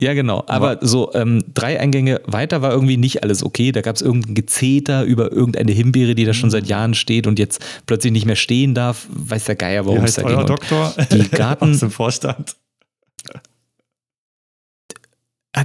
[0.00, 0.44] ja, genau.
[0.46, 3.72] Aber so ähm, drei Eingänge weiter war irgendwie nicht alles okay.
[3.72, 7.38] Da gab es irgendein Gezeter über irgendeine Himbeere, die da schon seit Jahren steht und
[7.38, 9.06] jetzt plötzlich nicht mehr stehen darf.
[9.08, 10.44] Weiß der Geier, warum es da ging.
[10.44, 12.56] Doktor die Garten aus dem Vorstand.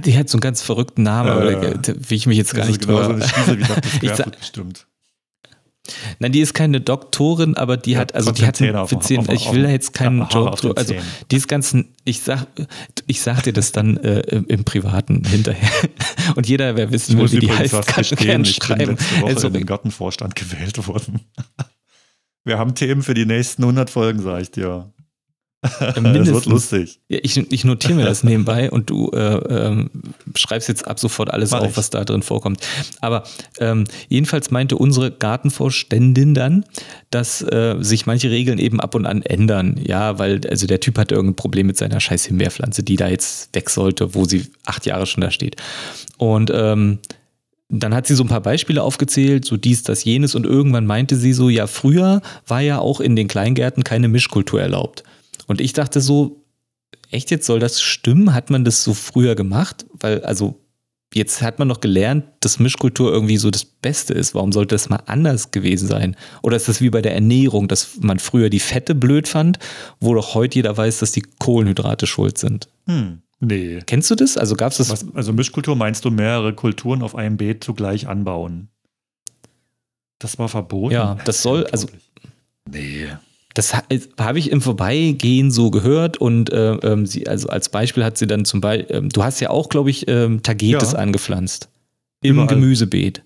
[0.04, 3.02] Die hat so einen ganz verrückten Namen, äh, wie ich mich jetzt gar nicht genau
[3.02, 3.28] so Dr.
[3.28, 4.86] Squarefoot bestimmt.
[6.20, 9.52] Nein, die ist keine Doktorin, aber die ja, hat, also die hat einen Offizier, ich
[9.52, 10.94] will da jetzt keinen Joke, also
[11.30, 12.46] die ist ganz, ich sag,
[13.08, 15.68] ich sag dir das dann äh, im Privaten hinterher.
[16.36, 18.96] Und jeder, wer wissen will, wie die heißt, kann gerne schreiben.
[18.98, 21.20] Ich bin also, in den Gartenvorstand gewählt worden.
[22.44, 24.92] Wir haben Themen für die nächsten 100 Folgen, sag ich dir.
[25.62, 26.26] Mindestens.
[26.26, 27.00] Das wird lustig.
[27.08, 29.90] Ich, ich notiere mir das nebenbei und du äh, ähm,
[30.34, 31.76] schreibst jetzt ab sofort alles Mach auf, ich.
[31.76, 32.60] was da drin vorkommt.
[33.00, 33.22] Aber
[33.60, 36.64] ähm, jedenfalls meinte unsere Gartenvorständin dann,
[37.10, 39.80] dass äh, sich manche Regeln eben ab und an ändern.
[39.84, 43.54] Ja, weil also der Typ hatte irgendein Problem mit seiner scheiß Himbeerpflanze, die da jetzt
[43.54, 45.56] weg sollte, wo sie acht Jahre schon da steht.
[46.18, 46.98] Und ähm,
[47.68, 51.16] dann hat sie so ein paar Beispiele aufgezählt, so dies, das, jenes und irgendwann meinte
[51.16, 55.04] sie so, ja, früher war ja auch in den Kleingärten keine Mischkultur erlaubt.
[55.52, 56.42] Und ich dachte so,
[57.10, 58.32] echt jetzt soll das stimmen?
[58.32, 59.84] Hat man das so früher gemacht?
[59.92, 60.58] Weil, also,
[61.12, 64.34] jetzt hat man noch gelernt, dass Mischkultur irgendwie so das Beste ist.
[64.34, 66.16] Warum sollte das mal anders gewesen sein?
[66.40, 69.58] Oder ist das wie bei der Ernährung, dass man früher die Fette blöd fand,
[70.00, 72.70] wo doch heute jeder weiß, dass die Kohlenhydrate schuld sind?
[72.86, 73.20] Hm.
[73.40, 73.80] Nee.
[73.84, 74.38] Kennst du das?
[74.38, 74.88] Also gab es das?
[74.88, 78.68] Was, also Mischkultur meinst du mehrere Kulturen auf einem Beet zugleich anbauen?
[80.18, 80.94] Das war verboten?
[80.94, 81.88] Ja, das soll, also.
[82.70, 83.08] Nee.
[83.54, 88.16] Das habe ich im Vorbeigehen so gehört und äh, ähm, sie, also als Beispiel hat
[88.16, 90.98] sie dann zum Beispiel, ähm, du hast ja auch, glaube ich, ähm, Tagetes ja.
[90.98, 91.68] angepflanzt.
[92.22, 92.48] Im überall.
[92.48, 93.22] Gemüsebeet.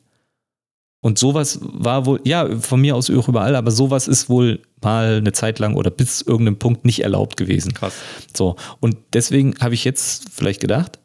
[1.01, 5.19] Und sowas war wohl, ja, von mir aus auch überall, aber sowas ist wohl mal
[5.19, 7.75] eine Zeit lang oder bis irgendeinem Punkt nicht erlaubt gewesen.
[7.75, 7.95] Krass.
[8.35, 10.99] So, und deswegen habe ich jetzt vielleicht gedacht,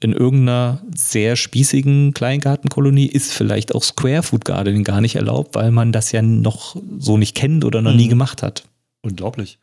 [0.00, 5.70] in irgendeiner sehr spießigen Kleingartenkolonie ist vielleicht auch Square Food Gardening gar nicht erlaubt, weil
[5.70, 7.96] man das ja noch so nicht kennt oder noch mhm.
[7.96, 8.64] nie gemacht hat.
[9.02, 9.58] Unglaublich.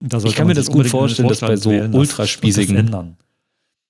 [0.00, 3.16] ich kann mir das gut vorstellen, dass bei so ultraspießigen ändern.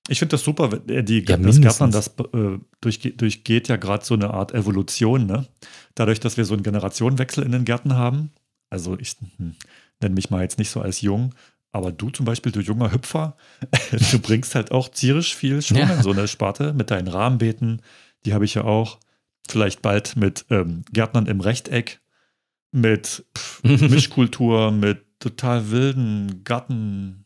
[0.09, 4.15] Ich finde das super, die, ja, das Gärtnern, das äh, durchge durchgeht ja gerade so
[4.15, 5.47] eine Art Evolution, ne?
[5.95, 8.33] Dadurch, dass wir so einen Generationenwechsel in den Gärten haben.
[8.69, 9.55] Also ich hm,
[10.01, 11.35] nenne mich mal jetzt nicht so als jung,
[11.73, 13.37] aber du zum Beispiel, du junger Hüpfer,
[14.13, 15.95] du bringst halt auch tierisch viel Schwung ja.
[15.95, 17.83] in so eine Sparte mit deinen Rahmenbeeten.
[18.25, 18.99] Die habe ich ja auch.
[19.49, 22.01] Vielleicht bald mit ähm, Gärtnern im Rechteck,
[22.71, 27.25] mit pff, Mischkultur, mit total wilden Gartenecken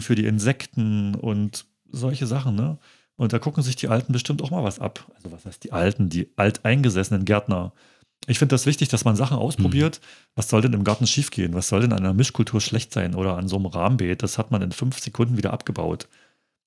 [0.00, 2.78] für die Insekten und solche Sachen, ne?
[3.14, 5.06] Und da gucken sich die Alten bestimmt auch mal was ab.
[5.14, 7.72] Also was heißt die Alten, die alteingesessenen Gärtner
[8.30, 10.00] ich finde das wichtig, dass man Sachen ausprobiert.
[10.00, 10.30] Mhm.
[10.36, 11.52] Was soll denn im Garten schiefgehen?
[11.52, 14.22] Was soll denn an einer Mischkultur schlecht sein oder an so einem Rahmenbeet?
[14.22, 16.08] Das hat man in fünf Sekunden wieder abgebaut.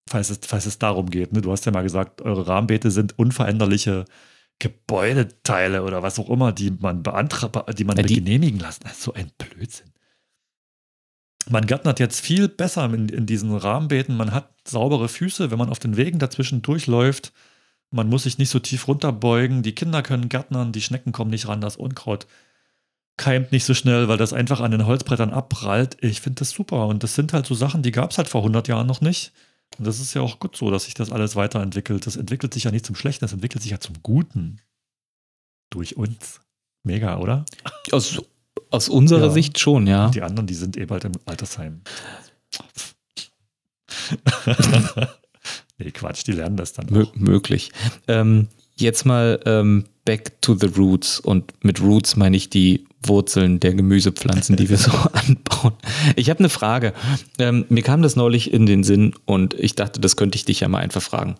[0.09, 1.31] Falls es, falls es darum geht.
[1.31, 1.41] Ne?
[1.41, 4.03] Du hast ja mal gesagt, eure Rahmenbeete sind unveränderliche
[4.59, 8.81] Gebäudeteile oder was auch immer, die man beantragt, die man ja, die genehmigen lassen.
[8.83, 9.89] Das ist so ein Blödsinn.
[11.49, 14.17] Man gärtnert jetzt viel besser in, in diesen Rahmenbeeten.
[14.17, 17.31] Man hat saubere Füße, wenn man auf den Wegen dazwischen durchläuft
[17.93, 19.63] man muss sich nicht so tief runterbeugen.
[19.63, 22.27] Die Kinder können gärtnern, die Schnecken kommen nicht ran, das Unkraut
[23.17, 25.97] keimt nicht so schnell, weil das einfach an den Holzbrettern abprallt.
[26.01, 26.87] Ich finde das super.
[26.87, 29.31] Und das sind halt so Sachen, die gab es halt vor 100 Jahren noch nicht.
[29.77, 32.07] Und das ist ja auch gut so, dass sich das alles weiterentwickelt.
[32.07, 34.61] Das entwickelt sich ja nicht zum Schlechten, das entwickelt sich ja zum Guten.
[35.69, 36.41] Durch uns.
[36.83, 37.45] Mega, oder?
[37.91, 38.21] Aus,
[38.69, 39.31] aus unserer ja.
[39.31, 40.09] Sicht schon, ja.
[40.09, 41.81] Die anderen, die sind eh bald im Altersheim.
[45.83, 46.87] Nee, Quatsch, die lernen das dann.
[46.89, 47.71] Mö möglich.
[48.07, 51.19] Ähm, jetzt mal ähm, back to the roots.
[51.19, 55.73] Und mit Roots meine ich die Wurzeln der Gemüsepflanzen, die wir so anbauen.
[56.15, 56.93] Ich habe eine Frage.
[57.37, 60.61] Ähm, mir kam das neulich in den Sinn und ich dachte, das könnte ich dich
[60.61, 61.35] ja mal einfach fragen.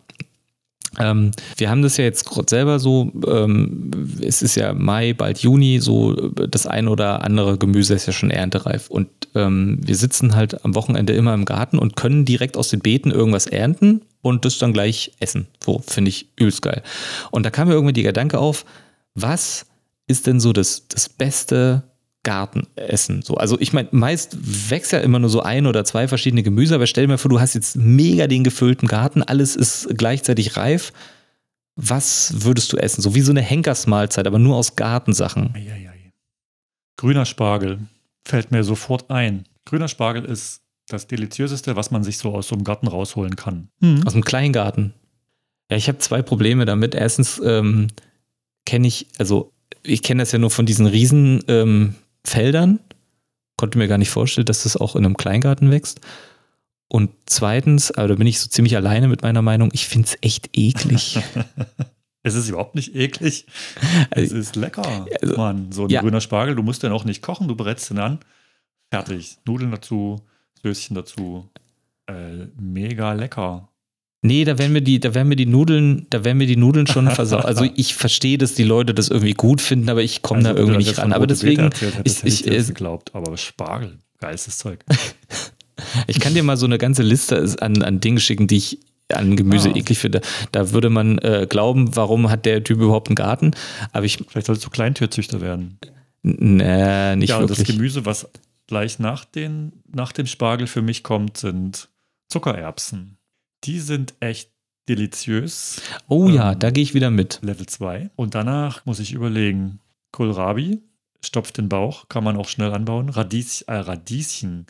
[1.00, 3.90] Ähm, wir haben das ja jetzt gerade selber so, ähm,
[4.22, 8.30] es ist ja Mai, bald Juni, so das ein oder andere Gemüse ist ja schon
[8.30, 8.90] erntereif.
[8.90, 12.82] Und ähm, wir sitzen halt am Wochenende immer im Garten und können direkt aus den
[12.82, 15.48] Beeten irgendwas ernten und das dann gleich essen.
[15.64, 16.82] So, finde ich übelst geil.
[17.30, 18.66] Und da kam mir irgendwie der Gedanke auf,
[19.14, 19.68] was
[20.08, 21.84] ist denn so das, das beste
[22.24, 23.22] Gartenessen.
[23.22, 24.38] So, also ich meine, meist
[24.72, 27.30] wächst ja immer nur so ein oder zwei verschiedene Gemüse, aber stell dir mal vor,
[27.30, 30.94] du hast jetzt mega den gefüllten Garten, alles ist gleichzeitig reif.
[31.76, 33.02] Was würdest du essen?
[33.02, 35.54] So wie so eine Henkersmahlzeit, aber nur aus Gartensachen.
[35.54, 36.14] Eieiei.
[36.98, 37.80] Grüner Spargel
[38.24, 39.44] fällt mir sofort ein.
[39.66, 43.70] Grüner Spargel ist das Deliziöseste, was man sich so aus so einem Garten rausholen kann.
[43.80, 44.06] Mhm.
[44.06, 44.94] Aus einem Kleingarten.
[45.72, 46.94] Ja, ich habe zwei Probleme damit.
[46.94, 47.88] Erstens ähm,
[48.66, 52.80] kenne ich, also ich kenne das ja nur von diesen riesen ähm, Feldern.
[53.58, 56.02] Konnte mir gar nicht vorstellen, dass das auch in einem Kleingarten wächst.
[56.90, 60.18] Und zweitens, also da bin ich so ziemlich alleine mit meiner Meinung, ich finde es
[60.22, 61.20] echt eklig.
[62.24, 63.48] es ist überhaupt nicht eklig.
[64.12, 65.08] Es also, ist lecker.
[65.22, 66.02] Also, Mann, so ein ja.
[66.02, 68.20] grüner Spargel, du musst den auch nicht kochen, du berätst den an.
[68.92, 69.38] Fertig.
[69.46, 70.22] Nudeln dazu,
[70.64, 71.50] Söschen dazu.
[72.08, 73.70] Äh, mega lecker.
[74.26, 76.88] Nee, da werden mir die, da werden mir die Nudeln, da werden mir die Nudeln
[76.88, 77.44] schon versaut.
[77.44, 80.60] Also ich verstehe, dass die Leute das irgendwie gut finden, aber ich komme also, da
[80.60, 81.12] irgendwie nicht ran.
[81.12, 84.80] Aber deswegen, erzählt, ich, ich, ich geglaubt, aber Spargel, geilstes Zeug.
[86.08, 88.80] ich kann dir mal so eine ganze Liste an, an Dingen schicken, die ich
[89.14, 89.76] an Gemüse ah.
[89.76, 90.22] eklig finde.
[90.54, 93.52] Da würde man äh, glauben, warum hat der Typ überhaupt einen Garten?
[93.92, 95.78] Aber ich vielleicht solltest du Kleintierzüchter werden.
[96.22, 97.60] Nee, nicht ja, wirklich.
[97.60, 98.30] das Gemüse, was
[98.68, 101.90] gleich nach, den, nach dem Spargel für mich kommt, sind
[102.30, 103.18] Zuckererbsen.
[103.64, 104.52] Die sind echt
[104.90, 105.82] deliziös.
[106.08, 107.40] Oh ja, ähm, da gehe ich wieder mit.
[107.42, 108.12] Level 2.
[108.16, 109.80] Und danach muss ich überlegen,
[110.12, 110.82] Kohlrabi,
[111.22, 113.10] stopft den Bauch, kann man auch schnell anbauen.
[113.10, 114.68] Radiesch, äh, Radieschen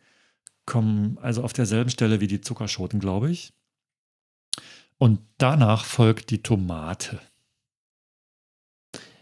[0.65, 3.53] kommen also auf derselben Stelle wie die Zuckerschoten, glaube ich.
[4.97, 7.19] Und danach folgt die Tomate.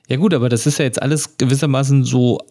[0.08, 2.46] Ja gut, aber das ist ja jetzt alles gewissermaßen so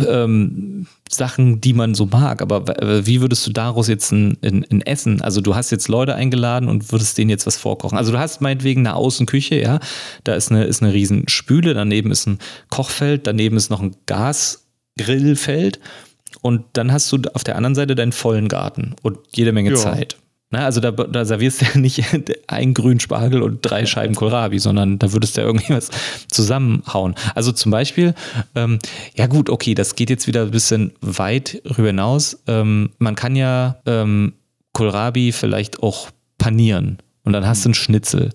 [0.00, 2.40] ähm, Sachen, die man so mag.
[2.40, 2.64] Aber
[3.06, 5.20] wie würdest du daraus jetzt ein, ein, ein, Essen?
[5.20, 7.98] Also du hast jetzt Leute eingeladen und würdest denen jetzt was vorkochen.
[7.98, 9.80] Also du hast meinetwegen eine Außenküche, ja.
[10.24, 12.38] Da ist eine, ist eine riesen Spüle, daneben ist ein
[12.70, 15.78] Kochfeld, daneben ist noch ein Gasgrillfeld.
[16.40, 19.76] Und dann hast du auf der anderen Seite deinen vollen Garten und jede Menge ja.
[19.76, 20.16] Zeit.
[20.52, 22.04] Na, ne, also da, da servierst du ja nicht
[22.46, 25.88] einen grünen Spargel und drei Scheiben Kohlrabi, sondern da würdest du ja irgendwie was
[26.28, 27.14] zusammenhauen.
[27.34, 28.14] Also zum Beispiel,
[28.54, 28.78] ähm,
[29.16, 32.42] ja gut, okay, das geht jetzt wieder ein bisschen weit rüber hinaus.
[32.46, 34.34] Ähm, man kann ja ähm,
[34.74, 38.28] Kohlrabi vielleicht auch panieren und dann hast du einen Schnitzel.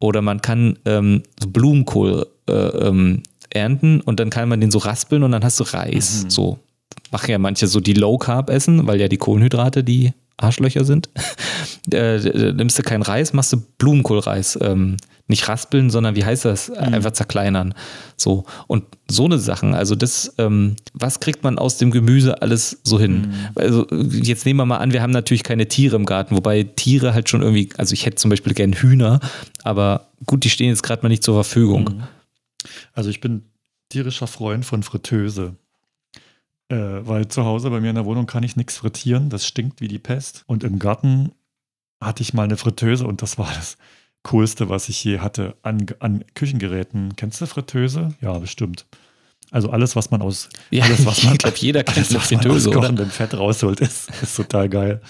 [0.00, 5.22] Oder man kann ähm, Blumenkohl äh, ähm, ernten und dann kann man den so raspeln
[5.22, 6.24] und dann hast du Reis.
[6.24, 6.30] Mhm.
[6.30, 6.58] So
[7.12, 11.08] machen ja manche so die Low Carb essen, weil ja die Kohlenhydrate die Arschlöcher sind,
[11.92, 14.58] äh, nimmst du keinen Reis, machst du Blumenkohlreis.
[14.60, 14.96] Ähm,
[15.28, 16.68] nicht raspeln, sondern wie heißt das?
[16.68, 16.76] Mhm.
[16.76, 17.74] Einfach zerkleinern.
[18.16, 18.44] So.
[18.68, 23.00] Und so eine Sachen, also das, ähm, was kriegt man aus dem Gemüse alles so
[23.00, 23.22] hin?
[23.22, 23.34] Mhm.
[23.56, 27.12] Also jetzt nehmen wir mal an, wir haben natürlich keine Tiere im Garten, wobei Tiere
[27.12, 29.20] halt schon irgendwie, also ich hätte zum Beispiel gern Hühner,
[29.64, 31.84] aber gut, die stehen jetzt gerade mal nicht zur Verfügung.
[31.84, 32.02] Mhm.
[32.92, 33.42] Also ich bin
[33.88, 35.56] tierischer Freund von Fritteuse.
[36.68, 36.76] Äh,
[37.06, 39.30] weil zu Hause bei mir in der Wohnung kann ich nichts frittieren.
[39.30, 40.44] Das stinkt wie die Pest.
[40.46, 41.32] Und im Garten
[42.00, 43.78] hatte ich mal eine Fritteuse und das war das
[44.22, 47.14] Coolste, was ich je hatte an, an Küchengeräten.
[47.16, 48.14] Kennst du Fritteuse?
[48.20, 48.86] Ja, bestimmt.
[49.52, 52.70] Also alles, was man aus, ja, alles, was man, ich glaube, jeder kennt eine Fritteuse,
[52.70, 52.90] oder?
[52.90, 55.00] dem Fett rausholt, ist, ist total geil.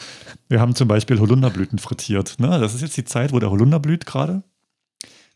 [0.48, 2.38] Wir haben zum Beispiel Holunderblüten frittiert.
[2.38, 2.48] Ne?
[2.60, 4.42] Das ist jetzt die Zeit, wo der Holunder blüht gerade.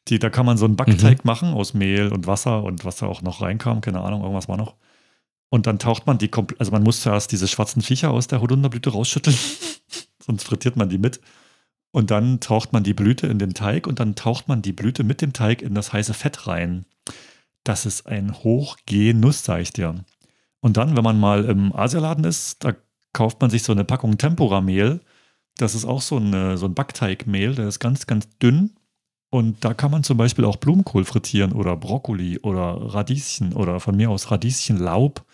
[0.09, 1.29] Die, da kann man so einen Backteig mhm.
[1.29, 4.59] machen aus Mehl und Wasser und was da auch noch reinkam, keine Ahnung, irgendwas war
[4.59, 4.75] noch.
[5.51, 8.91] Und dann taucht man die, also man muss zuerst diese schwarzen Viecher aus der Holunderblüte
[8.91, 9.37] rausschütteln,
[10.25, 11.21] sonst frittiert man die mit.
[11.91, 15.03] Und dann taucht man die Blüte in den Teig und dann taucht man die Blüte
[15.03, 16.87] mit dem Teig in das heiße Fett rein.
[17.65, 19.97] Das ist ein Hochgenuss, sag ich dir.
[20.61, 22.75] Und dann, wenn man mal im Asialaden ist, da
[23.13, 25.01] kauft man sich so eine Packung Tempura-Mehl.
[25.57, 28.77] Das ist auch so, eine, so ein Backteigmehl, der ist ganz, ganz dünn.
[29.31, 33.97] Und da kann man zum Beispiel auch Blumenkohl frittieren oder Brokkoli oder Radieschen oder von
[33.97, 35.25] mir aus Radieschenlaub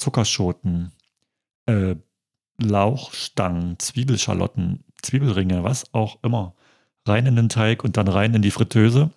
[0.00, 0.92] Zuckerschoten,
[1.66, 1.96] äh,
[2.58, 6.54] Lauchstangen, Zwiebelschalotten, Zwiebelringe, was auch immer,
[7.06, 9.10] rein in den Teig und dann rein in die Fritteuse.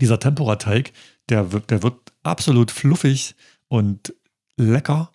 [0.00, 0.92] Dieser Tempura-Teig,
[1.28, 3.36] der, der wird absolut fluffig
[3.68, 4.14] und
[4.56, 5.10] lecker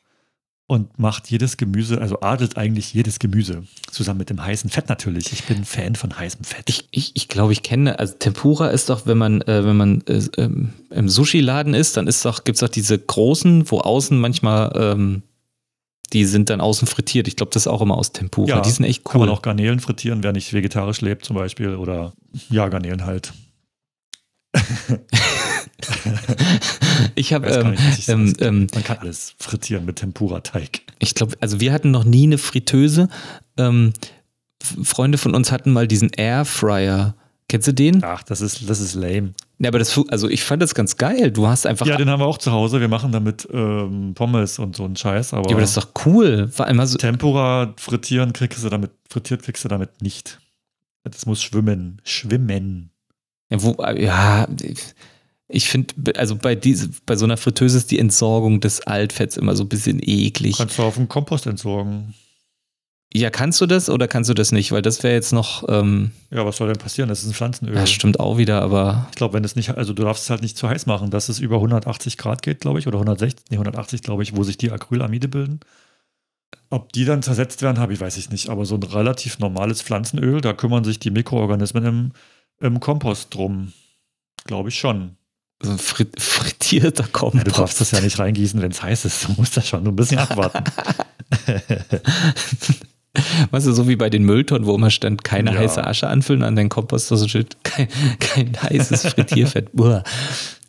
[0.69, 3.63] und macht jedes Gemüse, also adelt eigentlich jedes Gemüse.
[3.89, 5.34] Zusammen mit dem heißen Fett natürlich.
[5.34, 6.69] Ich bin Fan von heißem Fett.
[6.69, 10.01] Ich, ich, ich glaube, ich kenne, also Tempura ist doch, wenn man, äh, wenn man
[10.01, 14.19] äh, ähm, im Sushi-Laden ist, dann ist doch, gibt es doch diese großen, wo außen
[14.19, 15.23] manchmal, ähm,
[16.13, 17.27] die sind dann außen frittiert.
[17.27, 18.49] Ich glaube, das ist auch immer aus Tempura.
[18.49, 19.13] Ja, die sind echt cool.
[19.13, 21.73] Kann man auch Garnelen frittieren, wer nicht vegetarisch lebt zum Beispiel.
[21.73, 22.13] Oder
[22.51, 23.34] ja, Garnelen halt.
[27.15, 27.75] ich habe, ähm,
[28.08, 30.82] ähm, ähm, Man kann alles frittieren mit Tempura-Teig.
[30.99, 33.10] ich glaube, also wir hatten noch nie eine Fritteuse.
[33.58, 33.93] Ähm,
[34.62, 37.15] Freunde von uns hatten mal diesen Airfryer.
[37.49, 38.03] Kennst du den?
[38.03, 39.34] Ach, das ist, das ist lame.
[39.58, 41.32] Ja, aber das, also ich fand das ganz geil.
[41.32, 42.79] Du hast einfach, Ja, den haben wir auch zu Hause.
[42.79, 46.05] Wir machen damit ähm, Pommes und so einen Scheiß, aber, Ja, aber das ist doch
[46.05, 46.47] cool.
[46.49, 50.39] Vor allem also, Tempura frittieren kriegst du damit, frittiert kriegst du damit nicht.
[51.03, 52.01] Das muss schwimmen.
[52.03, 52.91] Schwimmen.
[53.49, 54.47] ja, wo, ja
[55.49, 59.55] ich finde, also bei diese, bei so einer Fritteuse ist die Entsorgung des Altfetts immer
[59.55, 60.57] so ein bisschen eklig.
[60.57, 62.13] Kannst du auf dem Kompost entsorgen.
[63.12, 64.71] Ja, kannst du das oder kannst du das nicht?
[64.71, 67.09] Weil das wäre jetzt noch, ähm, Ja, was soll denn passieren?
[67.09, 67.75] Das ist ein Pflanzenöl.
[67.75, 70.43] ja, stimmt auch wieder, aber Ich glaube, wenn es nicht, also du darfst es halt
[70.43, 73.55] nicht zu heiß machen, dass es über 180 Grad geht, glaube ich, oder 160, nee,
[73.55, 75.59] 180, glaube ich, wo sich die Acrylamide bilden.
[76.69, 78.49] Ob die dann zersetzt werden, habe ich, weiß ich nicht.
[78.49, 82.12] Aber so ein relativ normales Pflanzenöl, da kümmern sich die Mikroorganismen im,
[82.59, 83.73] im Kompost drum.
[84.45, 85.15] Glaube ich schon.
[85.61, 87.45] So ein frit frittierter Kompost.
[87.45, 89.27] Ja, du darfst das ja nicht reingießen, wenn es heiß ist.
[89.27, 90.63] Du musst das schon ein bisschen abwarten.
[93.51, 95.59] Weißt du, so wie bei den Mülltonnen, wo immer stand, keine Ja.
[95.59, 97.87] heiße Asche anfüllen, an den Kompost so steht, kein,
[98.19, 99.69] kein heißes Frittierfett.
[99.77, 100.03] Uah.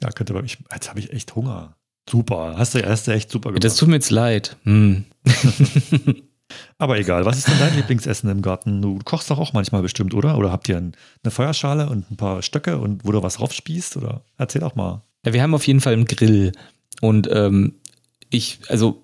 [0.02, 1.76] ja, könnte aber ich, jetzt habe ich echt Hunger.
[2.08, 2.54] Super.
[2.56, 3.62] Hast du, hast du echt super gemacht.
[3.64, 4.56] Das tut mir jetzt leid.
[4.64, 5.04] Hm.
[6.78, 8.82] Aber egal, was ist denn dein Lieblingsessen im Garten?
[8.82, 10.38] Du kochst doch auch manchmal bestimmt, oder?
[10.38, 13.96] Oder habt ihr ein, eine Feuerschale und ein paar Stöcke und wo du was raufspießt?
[13.96, 15.02] Oder erzähl doch mal.
[15.24, 16.52] Ja, wir haben auf jeden Fall einen Grill.
[17.00, 17.74] Und ähm,
[18.30, 19.02] ich, also,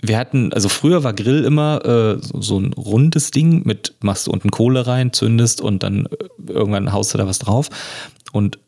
[0.00, 4.26] wir hatten, also früher war Grill immer äh, so, so ein rundes Ding mit, machst
[4.26, 7.68] du unten Kohle rein, zündest und dann äh, irgendwann haust du da was drauf.
[8.32, 8.58] Und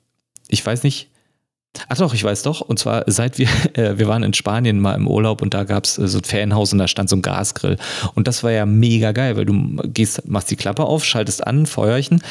[0.49, 1.10] ich weiß nicht,
[1.89, 2.61] ach doch, ich weiß doch.
[2.61, 5.85] Und zwar seit wir, äh, wir waren in Spanien mal im Urlaub und da gab
[5.85, 7.77] es äh, so ein Ferienhaus und da stand so ein Gasgrill.
[8.15, 11.67] Und das war ja mega geil, weil du gehst, machst die Klappe auf, schaltest an,
[11.67, 12.23] Feuerchen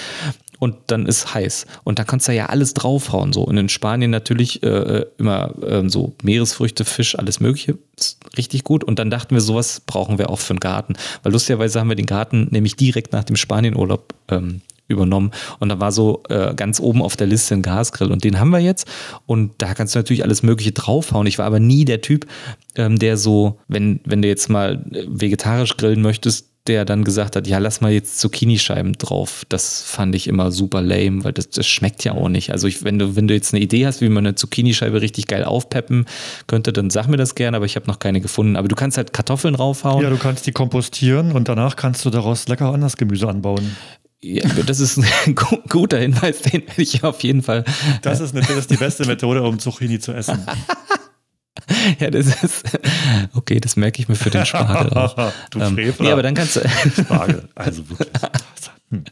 [0.60, 1.66] und dann ist heiß.
[1.86, 3.34] Und da kannst du ja alles draufhauen.
[3.34, 3.44] So.
[3.44, 7.78] Und in Spanien natürlich äh, immer ähm, so Meeresfrüchte, Fisch, alles Mögliche.
[7.98, 8.84] Ist richtig gut.
[8.84, 10.96] Und dann dachten wir, sowas brauchen wir auch für einen Garten.
[11.24, 15.32] Weil lustigerweise haben wir den Garten nämlich direkt nach dem Spanienurlaub ähm, übernommen.
[15.60, 18.12] Und da war so äh, ganz oben auf der Liste ein Gasgrill.
[18.12, 18.88] Und den haben wir jetzt.
[19.26, 21.28] Und da kannst du natürlich alles Mögliche draufhauen.
[21.28, 22.28] Ich war aber nie der Typ,
[22.76, 27.36] ähm, der so, wenn, wenn du jetzt mal äh, vegetarisch grillen möchtest, der dann gesagt
[27.36, 29.44] hat, ja, lass mal jetzt Zucchini-Scheiben drauf.
[29.50, 32.52] Das fand ich immer super lame, weil das, das schmeckt ja auch nicht.
[32.52, 35.28] Also ich, wenn du, wenn du jetzt eine Idee hast, wie man eine Zucchini-Scheibe richtig
[35.28, 36.06] geil aufpeppen
[36.46, 38.56] könnte, dann sag mir das gerne, aber ich habe noch keine gefunden.
[38.56, 40.04] Aber du kannst halt Kartoffeln draufhauen.
[40.04, 43.76] Ja, du kannst die kompostieren und danach kannst du daraus lecker anderes Gemüse anbauen.
[44.22, 47.64] Ja, das ist ein gu- guter Hinweis, den werde ich auf jeden Fall.
[48.02, 50.40] Das ist, eine, das ist die beste Methode, um Zucchini zu essen.
[52.00, 52.64] Ja, das ist.
[53.34, 55.32] Okay, das merke ich mir für den Spargel auch.
[55.52, 56.06] du Ähm, Frevler.
[56.06, 56.62] nee, aber dann kannst du.
[56.98, 57.48] Spargel.
[57.54, 58.08] Also wirklich.
[58.90, 59.04] Hm.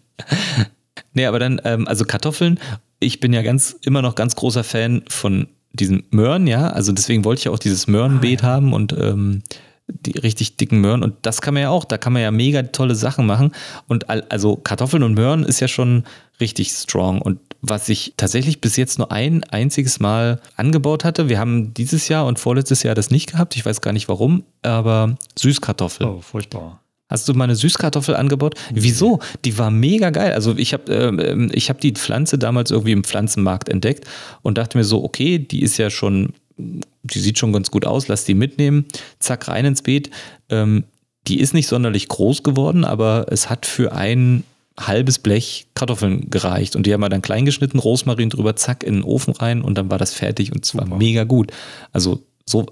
[1.14, 2.60] Nee, aber dann, ähm, also Kartoffeln,
[3.00, 6.70] ich bin ja ganz, immer noch ganz großer Fan von diesen Möhren, ja.
[6.70, 9.44] Also deswegen wollte ich ja auch dieses Möhrenbeet haben und ähm,
[9.88, 11.04] die richtig dicken Möhren.
[11.04, 13.52] Und das kann man ja auch, da kann man ja mega tolle Sachen machen.
[13.88, 16.04] Und also Kartoffeln und Möhren ist ja schon
[16.40, 17.22] richtig strong.
[17.22, 22.08] Und was ich tatsächlich bis jetzt nur ein einziges Mal angebaut hatte, wir haben dieses
[22.08, 26.10] Jahr und vorletztes Jahr das nicht gehabt, ich weiß gar nicht warum, aber Süßkartoffeln.
[26.10, 26.82] Oh, furchtbar.
[27.10, 28.56] Hast du mal eine Süßkartoffel angebaut?
[28.74, 29.20] Wieso?
[29.46, 30.34] Die war mega geil.
[30.34, 34.06] Also ich habe ähm, ich hab die Pflanze damals irgendwie im Pflanzenmarkt entdeckt
[34.42, 38.08] und dachte mir so, okay, die ist ja schon, die sieht schon ganz gut aus,
[38.08, 38.86] lass die mitnehmen.
[39.20, 40.10] Zack, rein ins Beet.
[40.50, 40.84] Ähm,
[41.28, 44.44] die ist nicht sonderlich groß geworden, aber es hat für ein
[44.80, 46.76] halbes Blech Kartoffeln gereicht.
[46.76, 49.78] Und die haben wir dann klein geschnitten, Rosmarin drüber, zack, in den Ofen rein und
[49.78, 50.98] dann war das fertig und es war Super.
[50.98, 51.52] mega gut.
[51.92, 52.68] Also so.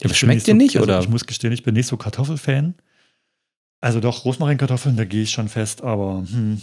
[0.00, 1.00] Ich Schmeckt dir so, nicht, also oder?
[1.00, 2.74] Ich muss gestehen, ich bin nicht so Kartoffelfan.
[3.80, 6.60] Also doch, Rosmarinkartoffeln, da gehe ich schon fest, aber hm,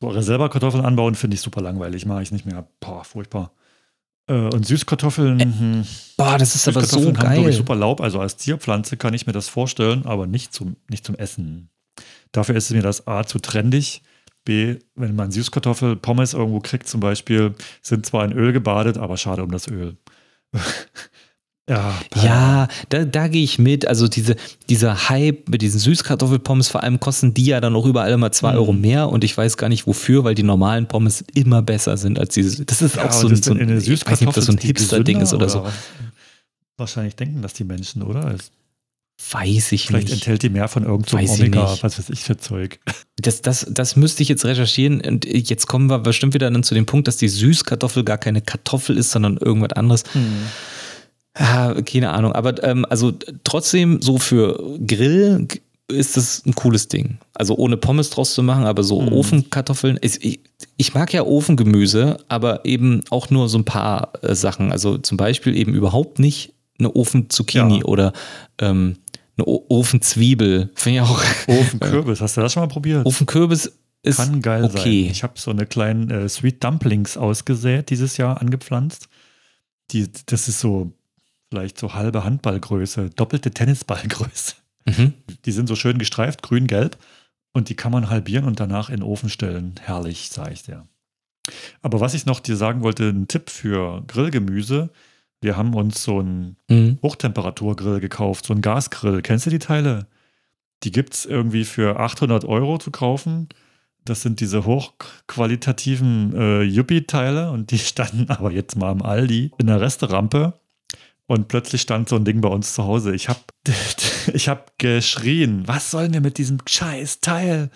[0.00, 2.66] so selber Kartoffeln anbauen finde ich super langweilig, mache ich nicht mehr.
[2.80, 3.52] Boah, furchtbar.
[4.30, 7.50] Äh, und Süßkartoffeln, hm, Boah, das ist aber so Süßkartoffeln haben, geil.
[7.50, 8.00] ich, super Laub.
[8.00, 11.68] Also als Zierpflanze kann ich mir das vorstellen, aber nicht zum, nicht zum Essen.
[12.30, 14.02] Dafür ist mir das A zu trendig.
[14.44, 19.42] B, wenn man Süßkartoffel-Pommes irgendwo kriegt zum Beispiel, sind zwar in Öl gebadet, aber schade
[19.42, 19.96] um das Öl.
[21.70, 23.86] ja, Ja, da, da gehe ich mit.
[23.86, 24.36] Also diese,
[24.68, 28.50] dieser Hype mit diesen Süßkartoffelpommes, vor allem kosten die ja dann auch überall immer zwei
[28.52, 28.58] Mhm.
[28.58, 32.18] Euro mehr und ich weiß gar nicht wofür, weil die normalen Pommes immer besser sind
[32.18, 32.64] als diese.
[32.64, 34.52] Das ist Ja, auch so ein, so in ein, ich weiß nicht, ob das so
[34.52, 35.60] ein Hipster-Ding ist oder so.
[35.62, 36.08] gesünder was?
[36.76, 38.34] Wahrscheinlich denken das die Menschen, oder?
[38.34, 38.50] Es,
[39.32, 40.14] Weiß ich vielleicht nicht.
[40.14, 42.80] enthält die mehr von irgendeinem ich Omega, was weiß ich für Zeug.
[43.18, 46.74] Das, das, das müsste ich jetzt recherchieren und jetzt kommen wir bestimmt wieder dann zu
[46.74, 50.04] dem Punkt, dass die Süßkartoffel gar keine Kartoffel ist, sondern irgendwas anderes.
[51.34, 53.12] Ah, keine Ahnung, aber ähm, also
[53.44, 55.46] trotzdem so für Grill
[55.88, 57.18] ist das ein cooles Ding.
[57.34, 59.12] Also ohne Pommes draus zu machen, aber so Mhm.
[59.12, 59.98] Ofenkartoffeln.
[60.02, 60.40] Ich, ich,
[60.76, 64.70] ich mag ja Ofengemüse, aber eben auch nur so ein paar äh, Sachen.
[64.72, 67.84] Also zum Beispiel eben überhaupt nicht eine Ofenzucchini Ja.
[67.84, 68.12] oder
[68.60, 68.96] ähm,
[69.36, 70.70] eine o Ofenzwiebel.
[70.74, 71.22] Finde ich auch.
[71.48, 73.04] Ofenkürbis, hast du das schon mal probiert?
[73.06, 73.72] Ofenkürbis
[74.02, 74.76] ist Kann geil okay.
[75.04, 75.10] sein.
[75.12, 79.08] Ich habe so eine kleinen äh, Sweet Dumplings ausgesät dieses Jahr angepflanzt.
[79.90, 80.92] Die, das ist so
[81.50, 84.54] vielleicht so halbe Handballgröße, doppelte Tennisballgröße.
[84.86, 85.14] Mhm.
[85.44, 86.96] Die sind so schön gestreift, grün-gelb.
[87.52, 89.74] Und die kann man halbieren und danach in den Ofen stellen.
[89.80, 90.86] Herrlich, sage ich dir.
[91.82, 94.90] Aber was ich noch dir sagen wollte, ein Tipp für Grillgemüse.
[95.40, 96.98] Wir haben uns so einen Mhm.
[97.02, 99.20] Hochtemperaturgrill gekauft, so einen Gasgrill.
[99.22, 100.06] Kennst du die Teile?
[100.84, 103.48] Die gibt es irgendwie für 800 Euro zu kaufen.
[104.04, 109.66] Das sind diese hochqualitativen äh, Yuppie-Teile und die standen aber jetzt mal am Aldi in
[109.66, 110.59] der Resterampe.
[111.30, 113.14] Und plötzlich stand so ein Ding bei uns zu Hause.
[113.14, 113.38] Ich habe
[114.34, 117.70] ich hab geschrien, was sollen wir mit diesem scheiß Teil?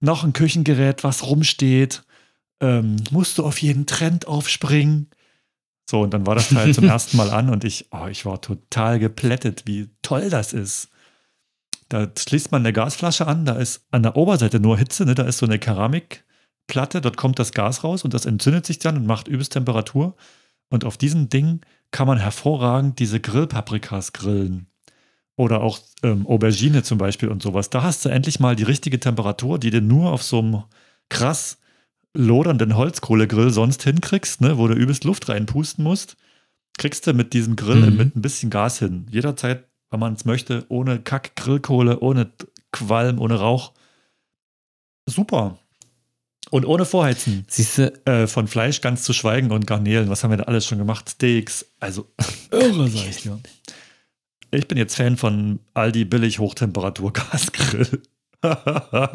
[0.00, 2.02] Noch ein Küchengerät, was rumsteht.
[2.60, 5.08] Ähm, musst du auf jeden Trend aufspringen?
[5.88, 8.40] So, und dann war das Teil zum ersten Mal an und ich, oh, ich war
[8.40, 10.88] total geplättet, wie toll das ist.
[11.88, 15.14] Da schließt man eine Gasflasche an, da ist an der Oberseite nur Hitze, ne?
[15.14, 18.96] da ist so eine Keramikplatte, dort kommt das Gas raus und das entzündet sich dann
[18.96, 20.16] und macht übelst Temperatur.
[20.68, 21.60] Und auf diesem Ding
[21.90, 24.66] kann man hervorragend diese Grillpaprikas grillen.
[25.36, 27.68] Oder auch ähm, Aubergine zum Beispiel und sowas.
[27.70, 30.62] Da hast du endlich mal die richtige Temperatur, die du nur auf so einem
[31.10, 31.58] krass
[32.14, 36.16] lodernden Holzkohlegrill sonst hinkriegst, ne, wo du übelst Luft reinpusten musst,
[36.78, 37.96] kriegst du mit diesem Grill Mhm.
[37.96, 39.06] mit ein bisschen Gas hin.
[39.10, 42.32] Jederzeit, wenn man es möchte, ohne Kack, Grillkohle, ohne
[42.72, 43.72] Qualm, ohne Rauch.
[45.08, 45.58] Super.
[46.50, 47.44] Und ohne Vorheizen.
[47.48, 50.08] Siehst du, Äh, von Fleisch ganz zu schweigen und Garnelen.
[50.08, 51.10] Was haben wir da alles schon gemacht?
[51.10, 51.66] Steaks.
[51.80, 52.06] Also,
[52.52, 53.38] irre, sag ich dir.
[54.52, 58.02] Ich bin jetzt Fan von Aldi billig Hochtemperatur-Gasgrill.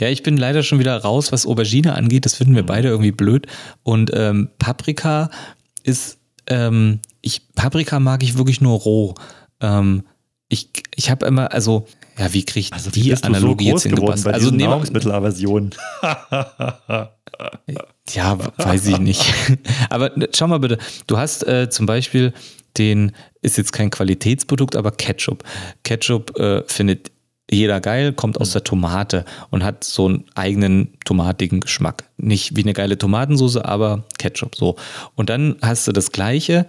[0.00, 2.24] Ja, ich bin leider schon wieder raus, was Aubergine angeht.
[2.24, 3.46] Das finden wir beide irgendwie blöd.
[3.82, 5.30] Und ähm, Paprika
[5.82, 9.14] ist, ähm, ich, Paprika mag ich wirklich nur roh.
[9.60, 10.04] Ähm,
[10.48, 11.86] ich ich habe immer, also,
[12.20, 14.26] ja, wie kriege ich Also, wie die Analogie jetzt so groß geworden hingepasst?
[14.26, 15.70] Also, Nahrungsmittelaversion.
[18.10, 19.32] Ja, weiß ich nicht.
[19.90, 22.34] aber ne, schau mal bitte, du hast äh, zum Beispiel
[22.76, 25.44] den, ist jetzt kein Qualitätsprodukt, aber Ketchup.
[25.82, 27.10] Ketchup äh, findet
[27.50, 32.04] jeder geil, kommt aus der Tomate und hat so einen eigenen tomatigen Geschmack.
[32.18, 34.76] Nicht wie eine geile Tomatensauce, aber Ketchup so.
[35.14, 36.66] Und dann hast du das gleiche,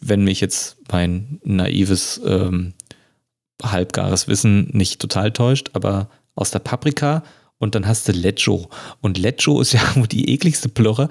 [0.00, 2.74] wenn mich jetzt mein naives, ähm,
[3.72, 7.22] halbgares Wissen nicht total täuscht, aber aus der Paprika
[7.58, 8.68] und dann hast du Lecho.
[9.00, 9.80] Und Lecho ist ja
[10.12, 11.08] die ekligste Plörre.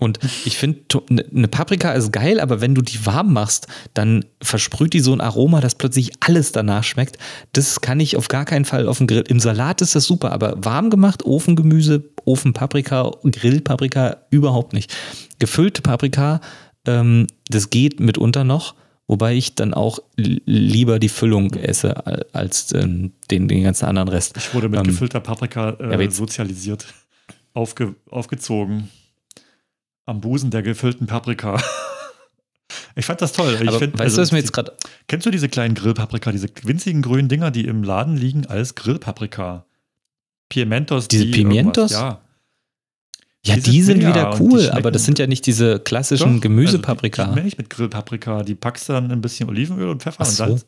[0.00, 0.80] Und ich finde,
[1.10, 5.20] eine Paprika ist geil, aber wenn du die warm machst, dann versprüht die so ein
[5.20, 7.18] Aroma, dass plötzlich alles danach schmeckt.
[7.52, 9.24] Das kann ich auf gar keinen Fall auf dem Grill.
[9.28, 14.92] Im Salat ist das super, aber warm gemacht, Ofengemüse, Ofenpaprika, Grillpaprika überhaupt nicht.
[15.38, 16.40] Gefüllte Paprika,
[16.84, 18.74] ähm, das geht mitunter noch.
[19.12, 24.08] Wobei ich dann auch lieber die Füllung esse al- als ähm, den, den ganzen anderen
[24.08, 24.38] Rest.
[24.38, 26.86] Ich wurde mit Ähm, gefüllter Paprika äh, sozialisiert.
[27.52, 28.88] Aufge, aufgezogen.
[30.06, 31.62] Am Busen der gefüllten Paprika.
[32.96, 33.54] ich fand das toll.
[33.60, 34.72] Ich Aber find, weißt also, du, was mir jetzt gerade.
[35.08, 39.66] Kennst du diese kleinen Grillpaprika, diese winzigen grünen Dinger, die im Laden liegen als Grillpaprika?
[40.48, 41.08] Pimientos.
[41.08, 41.92] Diese die Pimientos?
[41.92, 42.22] Ja.
[43.44, 46.40] Ja, die die, sind mega wieder cool, aber das sind ja nicht diese klassischen Doch,
[46.42, 47.22] Gemüsepaprika.
[47.22, 48.44] Also die, die nicht mit Grillpaprika.
[48.44, 50.44] Die packst du dann ein bisschen Olivenöl und Pfeffer Ach und so.
[50.44, 50.66] Salz.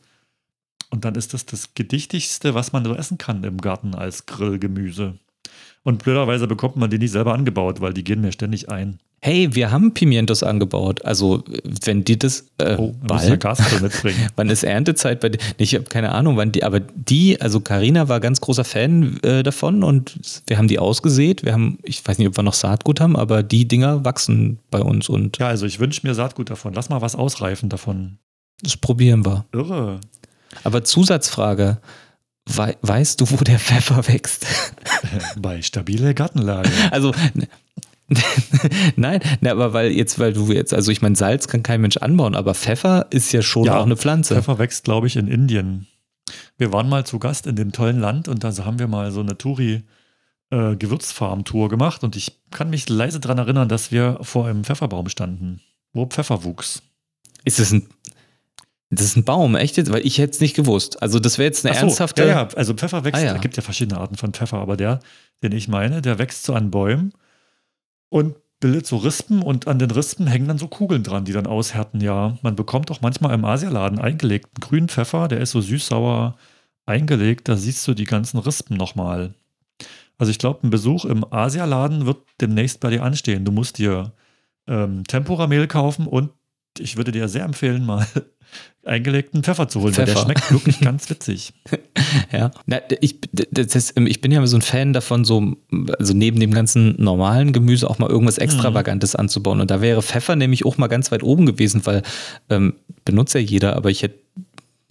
[0.90, 5.18] Und dann ist das das gedichtigste, was man so essen kann im Garten als Grillgemüse.
[5.84, 8.98] Und blöderweise bekommt man die nicht selber angebaut, weil die gehen mir ständig ein.
[9.24, 11.02] Hey, wir haben Pimientos angebaut.
[11.02, 11.42] Also,
[11.84, 12.46] wenn die das.
[12.58, 13.42] Äh, Oh, bald?
[13.80, 14.28] Mitbringen.
[14.36, 15.38] Wann ist Erntezeit bei dir?
[15.56, 19.42] Ich habe keine Ahnung, wann die, aber die, also Karina war ganz großer Fan äh,
[19.42, 21.42] davon und wir haben die ausgesät.
[21.42, 24.80] Wir haben, ich weiß nicht, ob wir noch Saatgut haben, aber die Dinger wachsen bei
[24.80, 26.74] uns und Ja, also ich wünsche mir Saatgut davon.
[26.74, 28.18] Lass mal was ausreifen davon.
[28.60, 29.46] das probieren wir.
[29.52, 30.00] Irre.
[30.64, 31.78] Aber Zusatzfrage:
[32.46, 34.46] Wei weißt du, wo der Pfeffer wächst?
[35.36, 36.70] Bei stabile Gartenlage.
[36.90, 37.12] Also,
[38.96, 41.96] nein, ne, aber weil jetzt, weil du jetzt, also ich meine, Salz kann kein Mensch
[41.96, 44.34] anbauen, aber Pfeffer ist ja schon Ja, auch eine Pflanze.
[44.34, 45.86] Pfeffer wächst, glaube ich, in Indien.
[46.58, 49.20] Wir waren mal zu Gast in dem tollen Land und da haben wir mal so
[49.20, 55.08] eine Touri-Gewürzfarm-Tour gemacht und ich kann mich leise daran erinnern, dass wir vor einem Pfefferbaum
[55.08, 55.60] standen,
[55.92, 56.82] wo Pfeffer wuchs.
[57.44, 57.88] Ist es ein,
[58.90, 59.90] das ist ein Baum, echt jetzt?
[59.92, 61.02] Weil ich hätte es nicht gewusst.
[61.02, 62.22] Also, das wäre jetzt eine so, ernsthafte.
[62.22, 63.34] Ja, ja, also Pfeffer wächst, Ah, ja.
[63.34, 65.00] es gibt ja verschiedene Arten von Pfeffer, aber der,
[65.42, 67.12] den ich meine, der wächst so an Bäumen
[68.14, 71.48] und bildet so Rispen und an den Rispen hängen dann so Kugeln dran, die dann
[71.48, 72.00] aushärten.
[72.00, 76.36] Ja, man bekommt auch manchmal im Asialaden eingelegten grünen Pfeffer, der ist so süß-sauer
[76.86, 79.34] eingelegt, da siehst du die ganzen Rispen nochmal.
[80.16, 83.44] Also ich glaube, ein Besuch im Asialaden wird demnächst bei dir anstehen.
[83.44, 84.12] Du musst dir
[84.68, 86.30] ähm, Tempura-Mehl kaufen und
[86.78, 88.06] ich würde dir sehr empfehlen, mal
[88.84, 90.08] eingelegten Pfeffer zu holen, Pfeffer.
[90.08, 91.52] weil der schmeckt wirklich ganz witzig.
[92.32, 93.18] ja, Na, ich,
[93.56, 95.56] ist, ich bin ja so ein Fan davon, so
[95.98, 98.44] also neben dem ganzen normalen Gemüse auch mal irgendwas mhm.
[98.44, 99.20] Extravagantes mhm.
[99.20, 99.60] anzubauen.
[99.60, 102.02] Und da wäre Pfeffer nämlich auch mal ganz weit oben gewesen, weil
[102.50, 104.18] ähm, benutzt ja jeder, aber ich hätte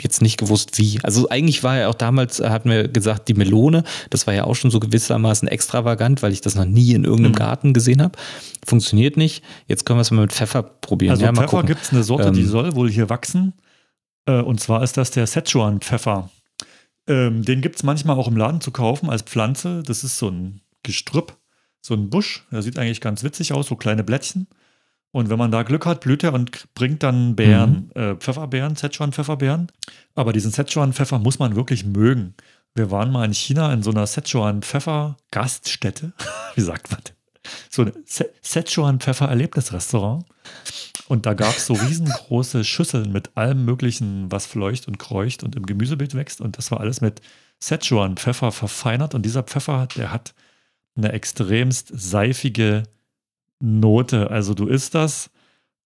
[0.01, 0.99] jetzt nicht gewusst, wie.
[1.03, 4.55] Also eigentlich war ja auch damals, hatten wir gesagt, die Melone, das war ja auch
[4.55, 7.37] schon so gewissermaßen extravagant, weil ich das noch nie in irgendeinem mhm.
[7.37, 8.17] Garten gesehen habe.
[8.65, 9.43] Funktioniert nicht.
[9.67, 11.11] Jetzt können wir es mal mit Pfeffer probieren.
[11.11, 13.53] Also ja, Pfeffer gibt es eine Sorte, ähm, die soll wohl hier wachsen.
[14.25, 16.29] Äh, und zwar ist das der Szechuan-Pfeffer.
[17.07, 19.83] Ähm, den gibt es manchmal auch im Laden zu kaufen als Pflanze.
[19.85, 21.37] Das ist so ein Gestrüpp,
[21.81, 22.45] so ein Busch.
[22.51, 24.47] Der sieht eigentlich ganz witzig aus, so kleine Blättchen.
[25.13, 28.01] Und wenn man da Glück hat, blüht er und bringt dann Beeren, mhm.
[28.01, 29.67] äh, Pfefferbeeren, Szechuan-Pfefferbeeren.
[30.15, 32.33] Aber diesen Szechuan-Pfeffer muss man wirklich mögen.
[32.73, 36.13] Wir waren mal in China in so einer Szechuan-Pfeffer-Gaststätte.
[36.55, 37.01] Wie sagt man?
[37.69, 37.91] So ein
[38.43, 40.25] Szechuan-Pfeffer-Erlebnisrestaurant.
[41.07, 45.55] Und da gab es so riesengroße Schüsseln mit allem Möglichen, was fleucht und kreucht und
[45.55, 46.41] im Gemüsebeet wächst.
[46.41, 47.21] Und das war alles mit
[47.61, 49.13] Szechuan-Pfeffer verfeinert.
[49.13, 50.33] Und dieser Pfeffer, der hat
[50.95, 52.81] eine extremst seifige
[53.63, 54.29] Note.
[54.29, 55.29] Also du isst das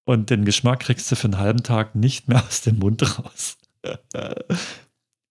[0.03, 3.57] und den Geschmack kriegst du für einen halben Tag nicht mehr aus dem Mund raus.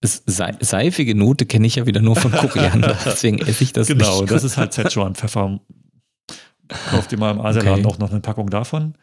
[0.01, 4.19] seifige Note kenne ich ja wieder nur von Koriander, deswegen esse ich das genau, nicht.
[4.19, 5.59] Genau, das ist halt Szechuan-Pfeffer.
[6.89, 7.95] Kauf dir mal im Asialaden okay.
[7.95, 8.95] auch noch eine Packung davon.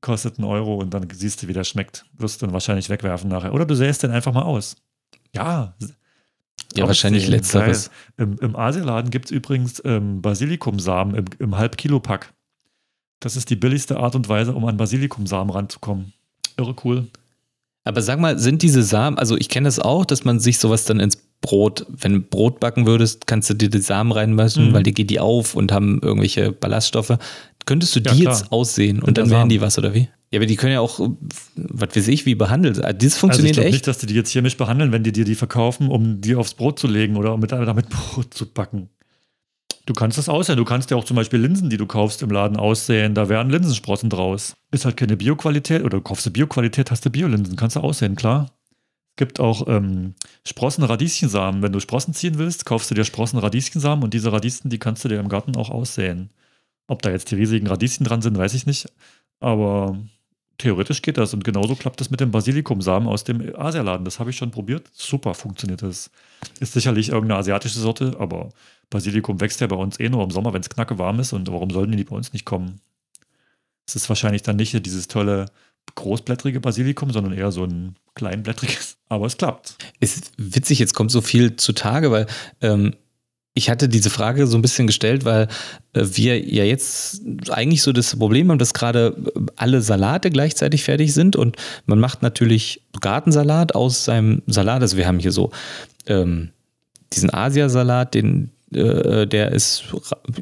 [0.00, 2.06] Kostet einen Euro und dann siehst du, wie der schmeckt.
[2.16, 3.52] Wirst du dann wahrscheinlich wegwerfen nachher.
[3.52, 4.76] Oder du säst den einfach mal aus.
[5.34, 5.74] Ja.
[6.74, 7.90] Ja, wahrscheinlich letzteres.
[8.16, 12.32] Im, Im Asialaden gibt es übrigens ähm, Basilikumsamen im, im Halb-Kilo-Pack.
[13.20, 16.12] Das ist die billigste Art und Weise, um an Basilikumsamen ranzukommen.
[16.56, 17.06] Irre cool.
[17.84, 20.84] Aber sag mal, sind diese Samen, also ich kenne das auch, dass man sich sowas
[20.84, 24.72] dann ins Brot, wenn du Brot backen würdest, kannst du dir die Samen reinmischen, mhm.
[24.74, 27.16] weil die geht die auf und haben irgendwelche Ballaststoffe.
[27.64, 30.08] Könntest du die ja, jetzt aussehen und dann wären die was oder wie?
[30.32, 31.00] Ja, aber die können ja auch,
[31.56, 32.84] was weiß ich, wie behandelt.
[32.84, 33.74] Ah, das funktioniert also ich echt.
[33.74, 36.54] nicht, dass die die jetzt chemisch behandeln, wenn die dir die verkaufen, um die aufs
[36.54, 38.90] Brot zu legen oder um mit, damit Brot zu backen.
[39.90, 40.56] Du kannst das aussehen.
[40.56, 43.16] Du kannst ja auch zum Beispiel Linsen, die du kaufst im Laden aussehen.
[43.16, 44.54] Da wären Linsensprossen draus.
[44.70, 47.56] Ist halt keine Bioqualität oder du kaufst du Bioqualität, hast du Biolinsen.
[47.56, 48.52] Kannst du aussehen, klar.
[49.10, 50.14] Es gibt auch ähm,
[50.46, 51.60] Sprossen Radieschensamen.
[51.60, 55.04] Wenn du Sprossen ziehen willst, kaufst du dir Sprossen Radieschensamen und diese Radieschen, die kannst
[55.04, 56.30] du dir im Garten auch aussehen.
[56.86, 58.86] Ob da jetzt die riesigen Radieschen dran sind, weiß ich nicht.
[59.40, 59.98] Aber
[60.58, 61.34] theoretisch geht das.
[61.34, 64.04] Und genauso klappt das mit dem Basilikumsamen aus dem Asialaden.
[64.04, 64.88] Das habe ich schon probiert.
[64.92, 66.12] Super funktioniert das.
[66.60, 68.50] Ist sicherlich irgendeine asiatische Sorte, aber
[68.90, 71.32] Basilikum wächst ja bei uns eh nur im Sommer, wenn es knacke warm ist.
[71.32, 72.80] Und warum sollten die bei uns nicht kommen?
[73.86, 75.46] Es ist wahrscheinlich dann nicht dieses tolle
[75.94, 78.96] großblättrige Basilikum, sondern eher so ein kleinblättriges.
[79.08, 79.76] Aber es klappt.
[80.00, 82.26] Ist witzig, jetzt kommt so viel zutage, weil
[82.60, 82.94] ähm,
[83.54, 85.48] ich hatte diese Frage so ein bisschen gestellt, weil
[85.92, 89.16] äh, wir ja jetzt eigentlich so das Problem haben, dass gerade
[89.56, 94.82] alle Salate gleichzeitig fertig sind und man macht natürlich Gartensalat aus seinem Salat.
[94.82, 95.50] Also wir haben hier so
[96.06, 96.50] ähm,
[97.12, 99.84] diesen Asiasalat, den äh, der ist,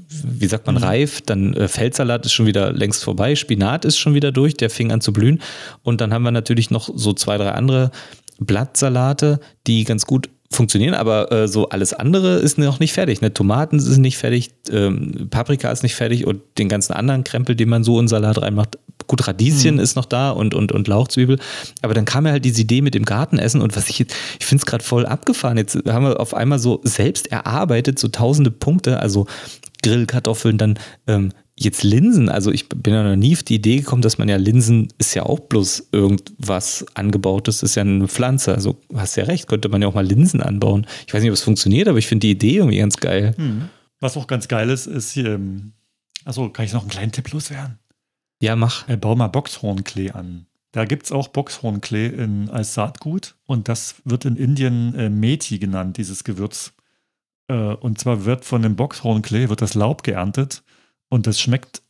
[0.07, 0.83] wie sagt man, mhm.
[0.83, 1.21] reif.
[1.23, 3.35] Dann äh, Feldsalat ist schon wieder längst vorbei.
[3.35, 5.41] Spinat ist schon wieder durch, der fing an zu blühen.
[5.83, 7.91] Und dann haben wir natürlich noch so zwei, drei andere
[8.39, 13.21] Blattsalate, die ganz gut funktionieren, aber äh, so alles andere ist noch nicht fertig.
[13.21, 13.33] Ne?
[13.35, 17.69] Tomaten sind nicht fertig, ähm, Paprika ist nicht fertig und den ganzen anderen Krempel, den
[17.69, 18.79] man so in Salat reinmacht.
[19.07, 19.81] Gut, Radieschen mhm.
[19.81, 21.39] ist noch da und, und, und Lauchzwiebel.
[21.83, 24.47] Aber dann kam ja halt diese Idee mit dem Gartenessen und was ich jetzt, ich
[24.47, 25.59] finde es gerade voll abgefahren.
[25.59, 29.27] Jetzt haben wir auf einmal so selbst erarbeitet, so tausende Punkte, also
[29.83, 34.03] Grillkartoffeln, dann ähm, jetzt Linsen, also ich bin ja noch nie auf die Idee gekommen,
[34.03, 38.55] dass man ja Linsen ist ja auch bloß irgendwas angebautes, ist ja eine Pflanze.
[38.55, 40.87] Also hast ja recht, könnte man ja auch mal Linsen anbauen.
[41.07, 43.35] Ich weiß nicht, ob es funktioniert, aber ich finde die Idee irgendwie ganz geil.
[43.37, 43.69] Hm.
[44.01, 45.41] Was auch ganz geil ist, ist hier,
[46.25, 47.79] achso, kann ich noch einen kleinen Tipp loswerden?
[48.41, 48.89] Ja, mach.
[48.89, 50.47] Äh, bau mal Boxhornklee an.
[50.71, 55.59] Da gibt es auch Boxhornklee in, als Saatgut und das wird in Indien äh, Methi
[55.59, 56.75] genannt, dieses Gewürz.
[57.49, 60.63] Äh, und zwar wird von dem Boxhornklee wird das Laub geerntet
[61.09, 61.83] und das schmeckt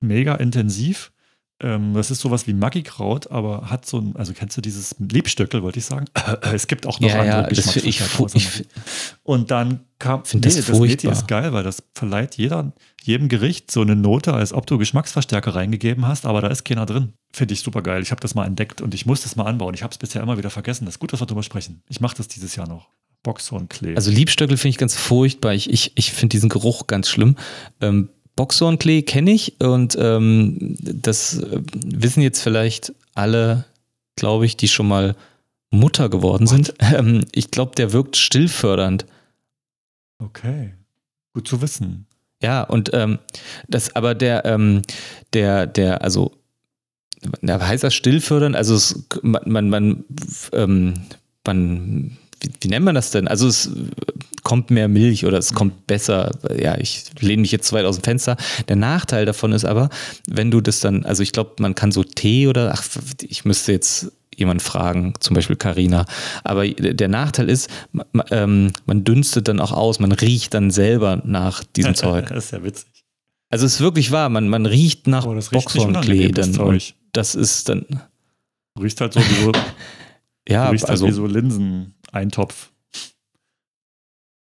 [0.00, 1.12] mega intensiv.
[1.58, 5.62] Ähm, das ist sowas wie Maggi-Kraut, aber hat so ein, also kennst du dieses Liebstöckel,
[5.62, 6.04] wollte ich sagen?
[6.52, 7.84] es gibt auch noch ja, andere ja, ich,
[8.34, 8.66] ich,
[9.22, 12.72] Und dann kam, nee, das, das Meti ist geil, weil das verleiht jeder,
[13.02, 16.84] jedem Gericht so eine Note, als ob du Geschmacksverstärker reingegeben hast, aber da ist keiner
[16.84, 17.14] drin.
[17.32, 18.02] Finde ich super geil.
[18.02, 19.72] Ich habe das mal entdeckt und ich muss das mal anbauen.
[19.72, 20.84] Ich habe es bisher immer wieder vergessen.
[20.84, 21.82] Das ist gut, dass wir darüber sprechen.
[21.88, 22.90] Ich mache das dieses Jahr noch.
[23.22, 23.96] Boxhornklee.
[23.96, 25.54] Also Liebstöckel finde ich ganz furchtbar.
[25.54, 27.36] Ich, ich, ich finde diesen Geruch ganz schlimm.
[27.80, 31.40] Ähm, Boxhornklee kenne ich und ähm, das
[31.72, 33.64] wissen jetzt vielleicht alle,
[34.14, 35.16] glaube ich, die schon mal
[35.70, 36.74] Mutter geworden sind.
[36.80, 39.06] Ähm, ich glaube, der wirkt stillfördernd.
[40.18, 40.74] Okay.
[41.34, 42.06] Gut zu wissen.
[42.42, 43.18] Ja, und ähm,
[43.68, 44.82] das, aber der, ähm,
[45.32, 46.32] der, der, also,
[47.40, 48.54] na, heißt das stillfördern?
[48.54, 50.04] Also, es, man, man, man,
[50.52, 50.94] ähm,
[51.44, 52.16] man
[52.46, 53.28] wie, wie, nennt man das denn?
[53.28, 53.70] Also, es
[54.42, 56.30] kommt mehr Milch oder es kommt besser.
[56.56, 58.36] Ja, ich lehne mich jetzt weit aus dem Fenster.
[58.68, 59.90] Der Nachteil davon ist aber,
[60.28, 62.84] wenn du das dann, also ich glaube, man kann so Tee oder, ach,
[63.22, 66.04] ich müsste jetzt jemand fragen, zum Beispiel Karina.
[66.44, 71.22] Aber der Nachteil ist, man, ähm, man dünstet dann auch aus, man riecht dann selber
[71.24, 72.28] nach diesem Zeug.
[72.28, 72.96] das ist ja witzig.
[73.48, 76.56] Also es ist wirklich wahr, man, man riecht nach Oh, Boxhornklee dann.
[76.58, 77.86] Und das ist dann.
[78.74, 79.52] Du riechst halt so wie so,
[80.48, 81.26] ja, riechst also, halt wie so
[82.16, 82.70] Linseneintopf.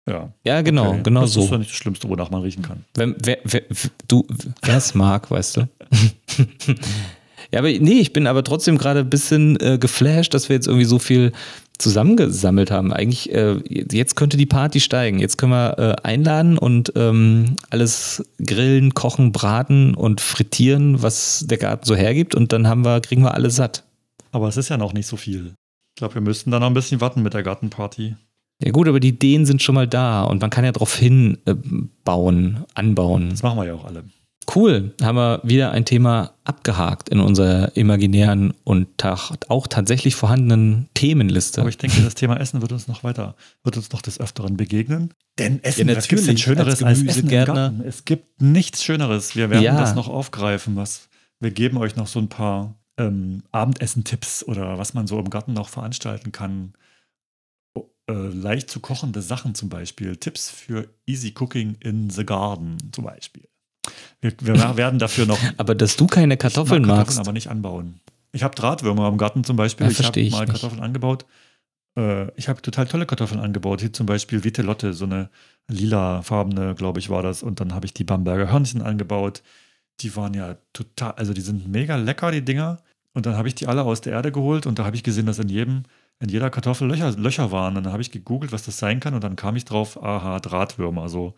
[0.09, 0.33] Ja.
[0.45, 1.01] ja, genau, Okay.
[1.03, 1.43] genau das so.
[1.43, 2.85] ist doch nicht das Schlimmste, wonach man riechen kann.
[2.95, 3.63] Wenn, wer, wer,
[4.07, 4.25] du,
[4.63, 5.69] wer es mag, weißt du.
[7.51, 10.69] ja, aber nee, ich bin aber trotzdem gerade ein bisschen äh, geflasht, dass wir jetzt
[10.69, 11.33] irgendwie so viel
[11.79, 12.93] zusammengesammelt haben.
[12.93, 15.19] Eigentlich, äh, jetzt könnte die Party steigen.
[15.19, 21.59] Jetzt können wir äh, einladen und ähm, alles grillen, kochen, braten und frittieren, was der
[21.59, 22.37] Garten so hergibt.
[22.37, 23.83] Und dann haben wir, kriegen wir alle satt.
[24.31, 25.55] Aber es ist ja noch nicht so viel.
[25.97, 28.17] Ich glaube, wir müssten da noch ein bisschen warten mit der Gartenparty.
[28.63, 31.39] Ja gut, aber die Ideen sind schon mal da und man kann ja darauf hin
[31.47, 31.55] äh,
[32.05, 33.31] bauen, anbauen.
[33.31, 34.05] Das machen wir ja auch alle.
[34.55, 38.89] Cool, haben wir wieder ein Thema abgehakt in unserer imaginären und
[39.49, 41.63] auch tatsächlich vorhandenen Themenliste.
[41.63, 43.35] Aber ich denke, das Thema Essen wird uns noch weiter,
[43.65, 45.15] wird uns noch des Öfteren begegnen.
[45.39, 47.47] Denn Essen, Ja, was gibt's denn natürlich, Schöneres als als, Essen im.
[47.47, 47.81] Garten?
[47.87, 49.35] Es gibt nichts Schöneres.
[49.35, 49.81] Wir werden Ja.
[49.81, 50.77] das noch aufgreifen.
[50.77, 51.09] Was,
[51.41, 55.53] wir geben euch noch so ein paar ähm, Abendessen-Tipps oder was man so im Garten
[55.53, 56.75] noch veranstalten kann.
[58.09, 60.17] Äh, leicht zu kochende Sachen zum Beispiel.
[60.17, 63.49] Tipps für Easy Cooking in the Garden zum Beispiel.
[64.21, 67.49] Wir, wir werden dafür noch aber dass du keine Kartoffeln ich mag magst, aber nicht
[67.49, 68.01] anbauen.
[68.33, 69.87] Ich habe Drahtwürmer im Garten zum Beispiel.
[69.87, 70.53] Ja, ich habe verstehe ich mal nicht.
[70.53, 71.27] Kartoffeln angebaut.
[71.97, 73.81] Äh, ich habe total tolle Kartoffeln angebaut.
[73.81, 75.31] Hier zum Beispiel Vitelotte, so eine
[75.69, 77.43] lilafarbene, glaube ich, war das.
[77.43, 79.43] Und dann habe ich die Bamberger Hörnchen angebaut.
[80.01, 82.79] Die waren ja total, also die sind mega lecker, die Dinger.
[83.15, 85.25] Und dann habe ich die alle aus der Erde geholt und da habe ich gesehen,
[85.27, 85.85] dass in jedem,
[86.21, 87.77] in jeder Kartoffel Löcher, Löcher waren.
[87.77, 89.15] Und dann habe ich gegoogelt, was das sein kann.
[89.15, 91.09] Und dann kam ich drauf, aha, Drahtwürmer.
[91.09, 91.35] So.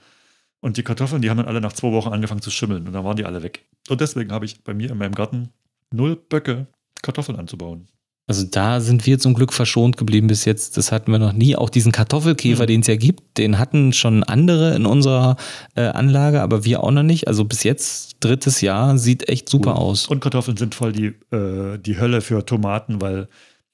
[0.60, 2.86] Und die Kartoffeln, die haben dann alle nach zwei Wochen angefangen zu schimmeln.
[2.86, 3.66] Und dann waren die alle weg.
[3.88, 5.50] Und deswegen habe ich bei mir in meinem Garten
[5.92, 6.66] null Böcke,
[7.02, 7.86] Kartoffeln anzubauen.
[8.28, 10.76] Also da sind wir zum Glück verschont geblieben bis jetzt.
[10.76, 11.56] Das hatten wir noch nie.
[11.56, 12.66] Auch diesen Kartoffelkäfer, Mhm.
[12.68, 15.36] den es ja gibt, den hatten schon andere in unserer
[15.74, 17.26] äh, Anlage, aber wir auch noch nicht.
[17.26, 19.78] Also bis jetzt, drittes Jahr, sieht echt super Cool.
[19.78, 20.06] aus.
[20.06, 23.28] Und Kartoffeln sind voll die, äh, die Hölle für Tomaten, weil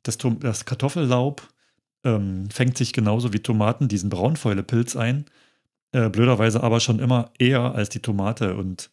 [0.05, 1.43] das, Tom das Kartoffellaub
[2.05, 5.25] ähm, fängt sich genauso wie Tomaten diesen Braunfäulepilz ein.
[5.93, 8.55] Äh, blöderweise aber schon immer eher als die Tomate.
[8.57, 8.91] Und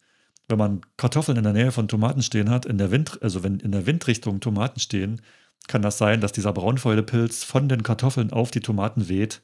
[0.48, 3.60] wenn man Kartoffeln in der Nähe von Tomaten stehen hat, in der Wind, also wenn
[3.60, 5.20] in der Windrichtung Tomaten stehen,
[5.68, 9.40] kann das sein, dass dieser Braunfäulepilz von den Kartoffeln auf die Tomaten weht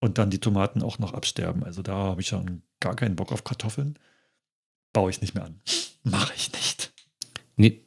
[0.00, 1.64] und dann die Tomaten auch noch absterben.
[1.64, 3.98] Also da habe ich schon gar keinen Bock auf Kartoffeln.
[4.92, 5.60] Baue ich nicht mehr an.
[6.02, 6.92] Mache ich nicht.
[7.56, 7.82] Nee,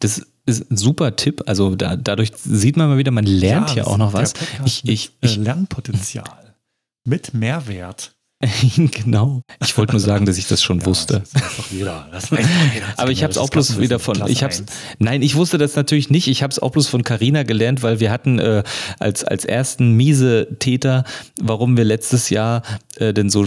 [0.00, 1.42] das ist ein super Tipp.
[1.46, 4.34] Also da, dadurch sieht man mal wieder, man lernt ja, das auch noch was.
[4.64, 6.54] Ich, ich, äh, ich, Lernpotenzial.
[7.04, 8.14] Mit Mehrwert.
[8.76, 9.42] genau.
[9.60, 11.22] Ich wollte nur sagen, dass ich das schon wusste.
[11.32, 12.08] Das weiß doch jeder.
[12.12, 12.86] Das weiß doch jeder.
[12.96, 14.22] Aber ich habe es auch bloß wieder von.
[14.28, 14.68] Ich hab's, 1.
[14.98, 16.28] nein, ich wusste das natürlich nicht.
[16.28, 18.62] Ich habe es auch bloß von Carina gelernt, weil wir hatten äh,
[19.00, 21.04] als, als ersten miese Täter,
[21.40, 22.62] warum wir letztes Jahr
[22.96, 23.44] äh, denn so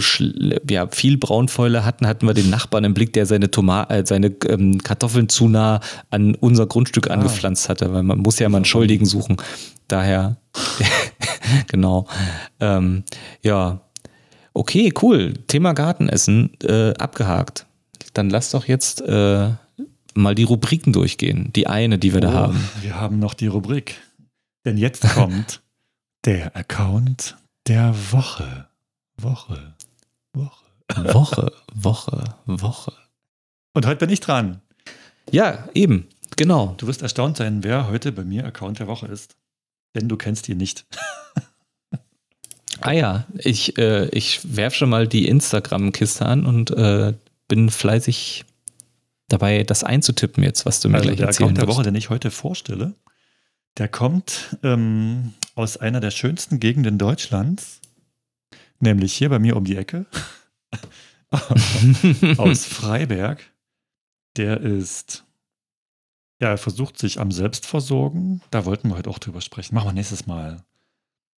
[0.69, 4.27] ja, viel Braunfäule hatten, hatten wir den Nachbarn im Blick, der seine, Toma äh, seine
[4.47, 5.79] ähm, Kartoffeln zu nah
[6.09, 7.13] an unser Grundstück Ah.
[7.13, 9.37] angepflanzt hatte, weil man muss ja mal einen Schuldigen suchen.
[9.87, 10.37] Daher,
[11.67, 12.07] genau.
[12.59, 13.03] Ähm,
[13.41, 13.81] ja,
[14.53, 15.33] okay, cool.
[15.47, 17.65] Thema Gartenessen äh, abgehakt.
[18.13, 19.49] Dann lass doch jetzt äh,
[20.13, 21.51] mal die Rubriken durchgehen.
[21.53, 22.69] Die eine, die wir da Oh, haben.
[22.81, 23.99] Wir haben noch die Rubrik.
[24.65, 25.61] Denn jetzt kommt
[26.25, 27.37] der Account
[27.67, 28.67] der Woche.
[29.17, 29.75] Woche.
[30.33, 30.61] Woche.
[31.13, 32.93] Woche, Woche, Woche.
[33.73, 34.61] Und heute bin ich dran.
[35.31, 36.75] Ja, eben, genau.
[36.77, 39.37] Du wirst erstaunt sein, wer heute bei mir Account der Woche ist.
[39.95, 40.85] Denn du kennst ihn nicht.
[42.81, 47.13] Ah ja, ich, äh, ich werfe schon mal die Instagram-Kiste an und äh,
[47.47, 48.45] bin fleißig
[49.27, 51.67] dabei, das einzutippen jetzt, was du mir Also gleich der erzählen Account der.
[51.67, 52.95] Woche, den ich heute vorstelle,
[53.77, 57.81] der kommt ähm, aus einer der schönsten Gegenden Deutschlands,
[58.79, 60.05] nämlich hier bei mir um die Ecke,
[62.37, 63.41] aus Freiberg.
[64.37, 65.25] Der ist,
[66.39, 68.41] ja, er versucht sich am Selbstversorgen.
[68.49, 69.75] Da wollten wir heute auch drüber sprechen.
[69.75, 70.63] Machen wir nächstes Mal.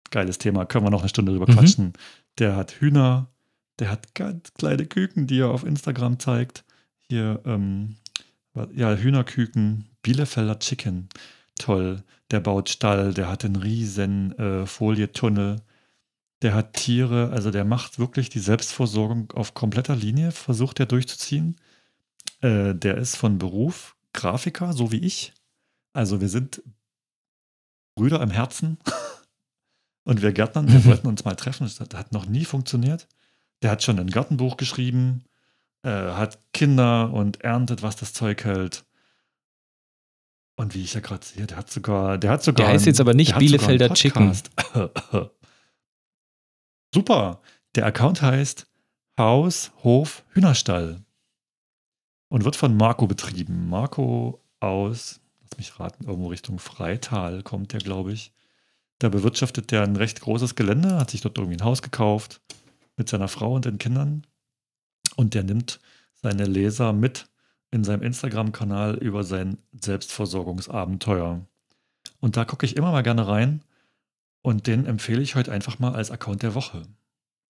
[0.10, 1.54] Geiles Thema, können wir noch eine Stunde drüber Mhm.
[1.56, 1.94] quatschen.
[2.40, 3.28] Der hat Hühner,
[3.80, 6.64] der hat ganz kleine Küken, die er auf Instagram zeigt.
[7.10, 7.96] Hier, ähm,
[8.74, 11.10] ja, Hühnerküken, Bielefelder Chicken.
[11.60, 12.04] Toll.
[12.32, 15.58] der baut Stall, der hat einen riesen äh, Folietunnel,
[16.42, 21.58] der hat Tiere, also der macht wirklich die Selbstversorgung auf kompletter Linie, versucht er durchzuziehen.
[22.40, 25.34] Äh, der ist von Beruf Grafiker, so wie ich.
[25.94, 26.64] Also wir sind
[27.96, 28.78] Brüder im Herzen
[30.04, 31.64] und wir Gärtnern, wir wollten uns mal treffen.
[31.64, 33.08] Das hat noch nie funktioniert.
[33.62, 35.24] Der hat schon ein Gartenbuch geschrieben,
[35.84, 38.86] äh, hat Kinder und erntet, was das Zeug hält.
[40.56, 42.66] Und wie ich ja gerade sehe, der hat sogar, der hat sogar.
[42.66, 44.36] Der heißt jetzt aber nicht Bielefelder Chicken.
[46.94, 47.42] Super.
[47.76, 48.68] Der Account heißt
[49.18, 51.04] Haus, Hof, Hühnerstall
[52.30, 53.70] und wird von Marco betrieben.
[53.70, 58.34] Marco aus, lass mich raten, irgendwo Richtung Freital kommt der, glaube ich.
[59.02, 62.40] Da bewirtschaftet der ein recht großes Gelände, hat sich dort irgendwie ein Haus gekauft
[62.98, 64.28] mit seiner Frau und den Kindern.
[65.16, 65.80] Und der nimmt
[66.22, 67.28] seine Leser mit
[67.72, 71.42] in seinem Instagram-Kanal über sein Selbstversorgungsabenteuer.
[72.20, 73.64] Und da gucke ich immer mal gerne rein
[74.44, 76.84] und den empfehle ich heute einfach mal als Account der Woche.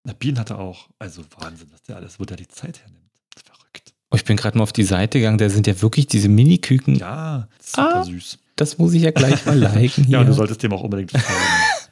[0.04, 0.88] Na, Bienen hatte auch.
[1.00, 3.10] Also Wahnsinn, dass der alles, wo der die Zeit hernimmt.
[3.44, 3.92] Verrückt.
[4.12, 6.94] Oh, ich bin gerade mal auf die Seite gegangen, da sind ja wirklich diese Mini-Küken.
[6.94, 8.04] Ja, super Ah.
[8.04, 8.38] süß.
[8.60, 10.04] Das muss ich ja gleich mal liken.
[10.10, 11.26] Ja, du solltest dem auch unbedingt folgen.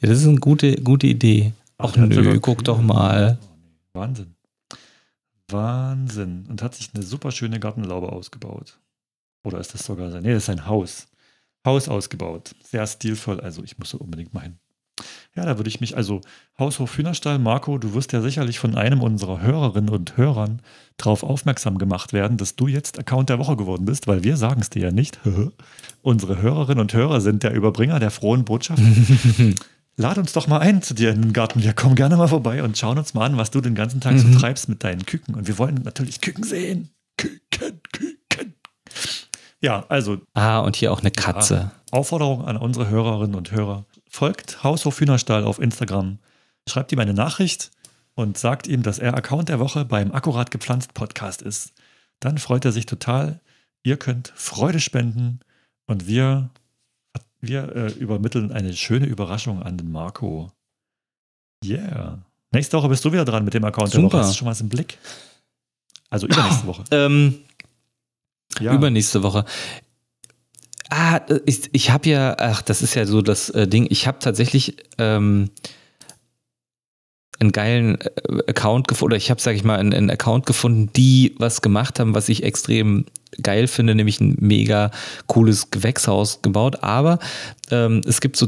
[0.01, 1.53] Ja, das ist eine gute, gute Idee.
[1.79, 3.39] Ach hat nö, guck doch mal.
[3.41, 3.99] Oh.
[3.99, 4.35] Wahnsinn.
[5.49, 6.45] Wahnsinn.
[6.47, 8.79] Und hat sich eine super schöne Gartenlaube ausgebaut.
[9.43, 10.21] Oder ist das sogar sein?
[10.21, 11.07] Nee, das ist sein Haus.
[11.65, 12.53] Haus ausgebaut.
[12.63, 13.39] Sehr stilvoll.
[13.41, 14.59] Also ich muss da unbedingt mal hin.
[15.35, 16.21] Ja, da würde ich mich, also
[16.57, 20.61] Haushof Hühnerstall, Marco, du wirst ja sicherlich von einem unserer Hörerinnen und Hörern
[20.97, 24.61] darauf aufmerksam gemacht werden, dass du jetzt Account der Woche geworden bist, weil wir sagen
[24.61, 25.19] es dir ja nicht.
[26.01, 28.81] Unsere Hörerinnen und Hörer sind der Überbringer der frohen Botschaft.
[29.97, 31.61] Lad uns doch mal ein zu dir in den Garten.
[31.61, 34.13] Wir kommen gerne mal vorbei und schauen uns mal an, was du den ganzen Tag
[34.13, 34.33] Mhm.
[34.33, 35.35] so treibst mit deinen Küken.
[35.35, 36.89] Und wir wollen natürlich Küken sehen.
[37.17, 38.53] Küken, Küken.
[39.61, 41.71] Ja, also Ah, und hier auch eine Katze.
[41.91, 43.83] Aufforderung an unsere Hörerinnen und Hörer.
[44.09, 46.17] Folgt Haushof Hühnerstall auf Instagram.
[46.67, 47.71] Schreibt ihm eine Nachricht
[48.15, 51.73] und sagt ihm, dass er Account der Woche beim Akkurat gepflanzt Podcast ist.
[52.19, 53.39] Dann freut er sich total.
[53.83, 55.39] Ihr könnt Freude spenden
[55.85, 56.49] und wir,
[57.39, 60.51] wir äh, übermitteln eine schöne Überraschung an den Marco.
[61.63, 62.19] Yeah.
[62.51, 64.17] Nächste Woche bist du wieder dran mit dem Account der Super.
[64.17, 64.23] Woche.
[64.25, 64.97] Hast du schon was im Blick?
[66.09, 66.83] Also übernächste Woche.
[66.91, 67.39] Ähm,
[68.59, 68.73] Ja.
[68.73, 69.45] Übernächste Woche.
[70.89, 74.19] Ah, ich, ich habe ja, ach, das ist ja so das äh, Ding, ich habe
[74.19, 75.49] tatsächlich ähm,
[77.39, 80.89] einen geilen äh, Account gefunden, oder ich habe, sage ich mal, einen, einen Account gefunden,
[80.95, 83.05] die was gemacht haben, was ich extrem
[83.41, 84.91] geil finde, nämlich ein mega
[85.27, 86.83] cooles Gewächshaus gebaut.
[86.83, 87.19] Aber
[87.71, 88.47] ähm, es gibt so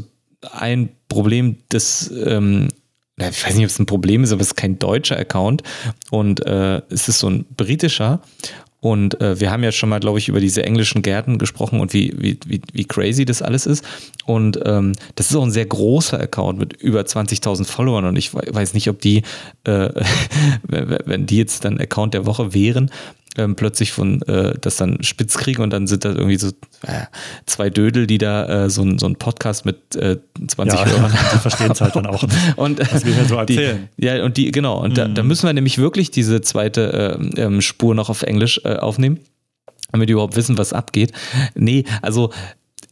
[0.51, 2.69] ein Problem, das ähm,
[3.17, 5.61] ich weiß nicht, ob es ein Problem ist, aber es ist kein deutscher Account
[6.09, 8.21] und äh, es ist so ein britischer.
[8.81, 11.93] Und äh, wir haben ja schon mal, glaube ich, über diese englischen Gärten gesprochen und
[11.93, 13.85] wie, wie, wie, wie crazy das alles ist.
[14.25, 18.05] Und ähm, das ist auch ein sehr großer Account mit über 20.000 Followern.
[18.05, 19.21] Und ich we- weiß nicht, ob die,
[19.65, 19.89] äh,
[20.63, 22.89] wenn die jetzt dann Account der Woche wären,
[23.37, 26.49] ähm, plötzlich von äh, das dann spitz kriegen und dann sind da irgendwie so
[26.85, 27.05] äh,
[27.45, 30.17] zwei Dödel, die da äh, so, ein, so ein Podcast mit äh,
[30.47, 32.23] 20 Ja, Hörern die verstehen es halt dann auch
[32.57, 33.87] und, äh, Was wir hier so erzählen.
[33.97, 35.15] Die, ja, und die, genau, und da, Mhm.
[35.15, 39.19] da müssen wir nämlich wirklich diese zweite ähm, ähm, Spur noch auf Englisch äh, aufnehmen,
[39.91, 41.11] damit die überhaupt wissen, was abgeht.
[41.55, 42.31] Nee, also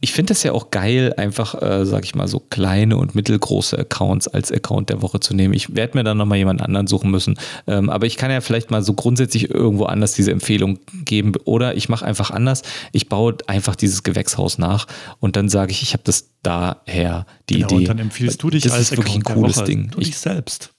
[0.02, 3.78] ich finde das ja auch geil, einfach, äh, sag ich mal, so kleine und mittelgroße
[3.78, 5.52] Accounts als Account der Woche zu nehmen.
[5.52, 7.38] Ich werde mir dann nochmal jemand anderen suchen müssen.
[7.66, 11.32] Ähm, aber ich kann ja vielleicht mal so grundsätzlich irgendwo anders diese Empfehlung geben.
[11.44, 12.62] Oder ich mache einfach anders.
[12.92, 14.86] Ich baue einfach dieses Gewächshaus nach
[15.18, 17.74] und dann sage ich, ich habe das daher, die Genau, Idee.
[17.76, 19.64] und dann empfiehlst du dich das als ist wirklich ein Account der cooles Woche.
[19.66, 19.90] Ding.
[19.90, 20.70] Du Ich, dich selbst.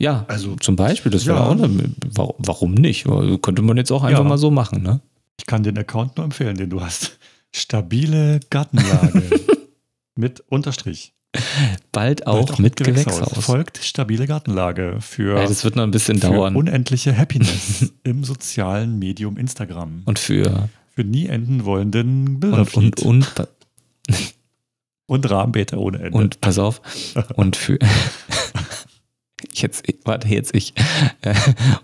[0.00, 1.46] ja, Also- zum Beispiel, das wäre Ja.
[1.46, 1.70] auch eine,
[2.38, 3.04] warum, nicht?
[3.42, 4.28] Könnte man jetzt auch einfach Ja.
[4.28, 5.00] mal so machen, ne?
[5.38, 7.16] Ich kann den Account nur empfehlen, den du hast.
[7.54, 9.22] Stabile Gartenlage.
[10.14, 11.12] mit Unterstrich.
[11.92, 13.44] Bald auch, Bald mit Gewächshaus.
[13.44, 16.56] Folgt stabile Gartenlage für, Ja, das wird noch ein bisschen dauern.
[16.56, 20.02] unendliche Happiness im sozialen Medium Instagram.
[20.06, 23.02] Und für für nie enden wollenden und, und, Bilderfeed.
[23.02, 23.32] und,
[25.06, 26.18] Und Rahmenbeete ohne Ende.
[26.18, 26.82] und pass auf,
[27.36, 27.78] und für
[29.54, 30.74] jetzt, warte, jetzt ich.
[31.22, 31.34] Äh,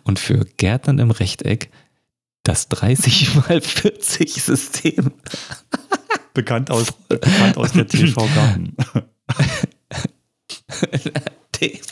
[0.03, 1.71] Und für Gärtnern im Rechteck
[2.45, 5.11] das 30 mal 40 System.
[6.33, 8.77] bekannt, aus, bekannt aus der TV Garten.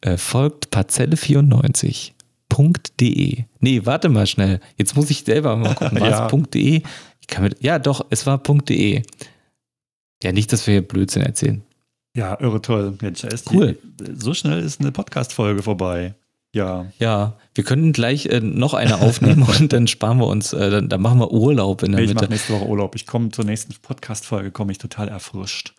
[0.00, 3.44] äh, folgt parzelle94.de.
[3.60, 4.60] Nee, warte mal schnell.
[4.76, 6.00] Jetzt muss ich selber mal gucken.
[6.00, 6.28] War Ja.
[6.28, 6.82] .de?
[7.20, 9.02] Ich kann mit, ja, doch, es war .de.
[10.22, 11.62] Ja, nicht, dass wir hier Blödsinn erzählen.
[12.16, 12.96] Ja, irre toll.
[13.02, 13.76] Mensch, Cool.
[14.00, 16.14] Die, so schnell ist eine Podcast-Folge vorbei.
[16.54, 16.86] Ja.
[16.98, 20.88] Ja, wir könnten gleich äh, noch eine aufnehmen und dann sparen wir uns, äh, dann,
[20.88, 22.32] dann machen wir Urlaub in der Nee, ich mache Mitte.
[22.34, 22.94] nächste Woche Urlaub.
[22.94, 25.74] Ich komme zur nächsten Podcast-Folge, komme ich total erfrischt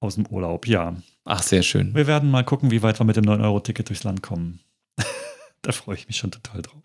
[0.00, 0.66] aus dem Urlaub.
[0.66, 0.96] Ja.
[1.24, 1.94] Ach, sehr schön.
[1.94, 4.60] Wir werden mal gucken, wie weit wir mit dem 9-Euro-Ticket durchs Land kommen.
[5.62, 6.82] da freue ich mich schon total drauf.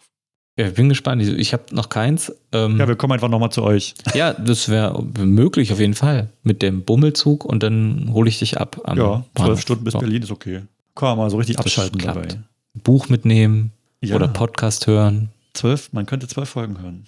[0.59, 1.21] Ja, ich bin gespannt.
[1.21, 2.33] Ich, habe noch keins.
[2.51, 3.93] Ähm, Ja, wir kommen einfach nochmal zu euch.
[4.15, 6.29] ja, das wäre möglich auf jeden Fall.
[6.43, 8.81] Mit dem Bummelzug und dann hole ich dich ab.
[8.95, 9.61] Ja, zwölf.
[9.61, 9.99] Stunden bis So.
[9.99, 10.63] Berlin ist okay.
[10.99, 12.33] Man mal so richtig Das abschalten klappt.
[12.33, 12.43] dabei.
[12.79, 13.71] Buch mitnehmen
[14.01, 15.29] Ja, oder Podcast hören.
[15.53, 17.05] zwölf, man könnte zwölf Folgen hören.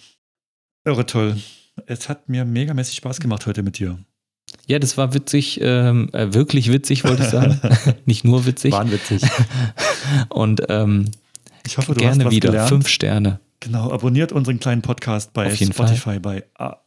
[0.84, 1.36] Irre toll.
[1.86, 3.98] Es hat mir megamäßig Spaß gemacht heute mit dir.
[4.66, 7.60] Ja, das war witzig, ähm, äh, wirklich witzig, wollte ich sagen.
[8.04, 8.72] Nicht nur witzig.
[8.72, 9.22] Wahnwitzig.
[10.28, 11.10] Und ähm,
[11.66, 12.50] Ich hoffe, du hast gerne was wieder.
[12.50, 12.68] gelernt.
[12.68, 13.40] Fünf Sterne.
[13.60, 16.78] Genau, abonniert unseren kleinen Podcast bei Spotify, bei ah,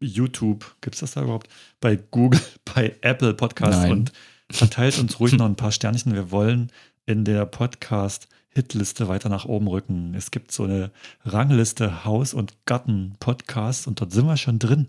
[0.00, 0.64] YouTube.
[0.80, 1.48] Gibt es das da überhaupt?
[1.80, 2.40] Bei Google,
[2.74, 3.92] bei Apple Podcast Nein.
[3.92, 4.12] und
[4.52, 6.14] verteilt uns ruhig noch ein paar Sternchen.
[6.14, 6.70] Wir wollen
[7.06, 10.14] in der Podcast-Hitliste weiter nach oben rücken.
[10.14, 10.90] Es gibt so eine
[11.24, 14.88] Rangliste Haus- und Garten-Podcast und dort sind wir schon drin.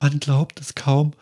[0.00, 1.12] Man glaubt es kaum.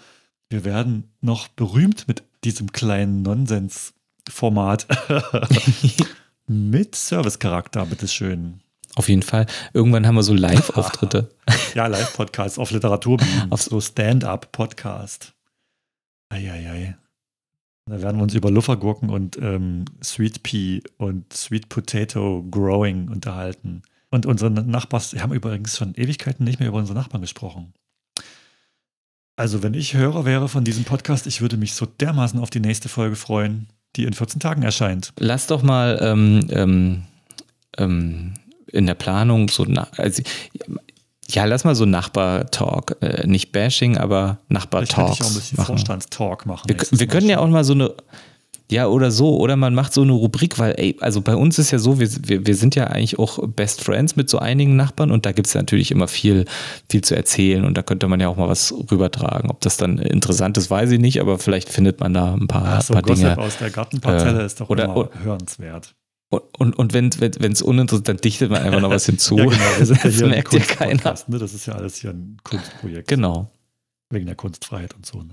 [0.48, 4.86] Wir werden noch berühmt mit diesem kleinen Nonsens-Format.
[6.46, 8.60] mit Service-Charakter, bitteschön.
[8.96, 9.46] Auf jeden Fall.
[9.72, 11.30] Irgendwann haben wir so Live-Auftritte.
[11.74, 15.34] Ja, Live-Podcast auf Literaturbühnen, Auf- so Stand-up-Podcast.
[16.30, 16.96] Eieiei.
[17.86, 23.82] Da werden wir uns über Luffergurken und ähm, Sweet Pea und Sweet Potato Growing unterhalten.
[24.10, 27.72] Und unsere Nachbars, wir haben übrigens schon Ewigkeiten nicht mehr über unsere Nachbarn gesprochen.
[29.36, 32.60] Also, wenn ich Hörer wäre von diesem Podcast, ich würde mich so dermaßen auf die
[32.60, 35.12] nächste Folge freuen, die in 14 Tagen erscheint.
[35.18, 37.02] Lass doch mal ähm, ähm,
[37.78, 38.34] ähm,
[38.66, 39.64] in der Planung so,
[39.96, 40.22] also,
[41.30, 42.96] ja, lass mal so Nachbar-Talk.
[43.00, 44.38] Äh, nicht Bashing, aber
[44.70, 45.66] könnte ich auch ein bisschen machen.
[45.66, 46.68] Vorstandstalk machen.
[46.68, 47.92] Wir, wir können ja auch mal so eine,
[48.70, 51.72] ja, oder so, oder man macht so eine Rubrik, weil, ey, also bei uns ist
[51.72, 55.10] ja so, wir, wir, wir sind ja eigentlich auch Best Friends mit so einigen Nachbarn
[55.10, 56.44] und da gibt es natürlich immer viel,
[56.88, 59.50] viel zu erzählen und da könnte man ja auch mal was rübertragen.
[59.50, 62.76] Ob das dann interessant ist, weiß ich nicht, aber vielleicht findet man da ein paar,
[62.78, 63.38] Ach so, paar Gossip Dinge.
[63.38, 65.94] aus der Gartenparzelle Äh, ist doch oder- immer oder- hörenswert.
[66.30, 67.08] Und, und, und wenn
[67.52, 69.36] es uninteressant, dann dichtet man einfach noch was hinzu.
[69.36, 69.58] Ja, genau.
[69.78, 71.14] Das ein merkt ja keiner.
[71.26, 71.38] Ne?
[71.38, 73.08] Das ist ja alles hier ein Kunstprojekt.
[73.08, 73.50] Genau,
[74.10, 75.18] Wegen der Kunstfreiheit und so.
[75.22, 75.32] Ne?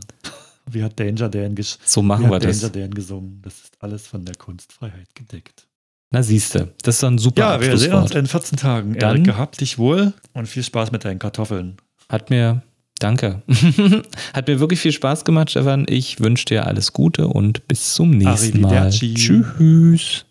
[0.70, 2.72] Wie hat Danger Dan, ges so wie machen hat wir Danger das.
[2.72, 3.39] Dan gesungen?
[3.43, 5.68] Das ist alles von der Kunstfreiheit gedeckt.
[6.12, 8.93] Na siehste, das ist ein super Ja, wir sehen uns in 14 Tagen.
[8.98, 11.78] Dann- Erik, gehabt dich wohl und viel Spaß mit deinen Kartoffeln.
[12.10, 12.62] Hat mir,
[13.00, 13.41] danke.
[14.34, 15.86] Hat mir wirklich viel Spaß gemacht, Stefan.
[15.89, 18.89] Ich wünsche dir alles Gute und bis zum nächsten Mal.
[18.89, 20.26] Tschüss.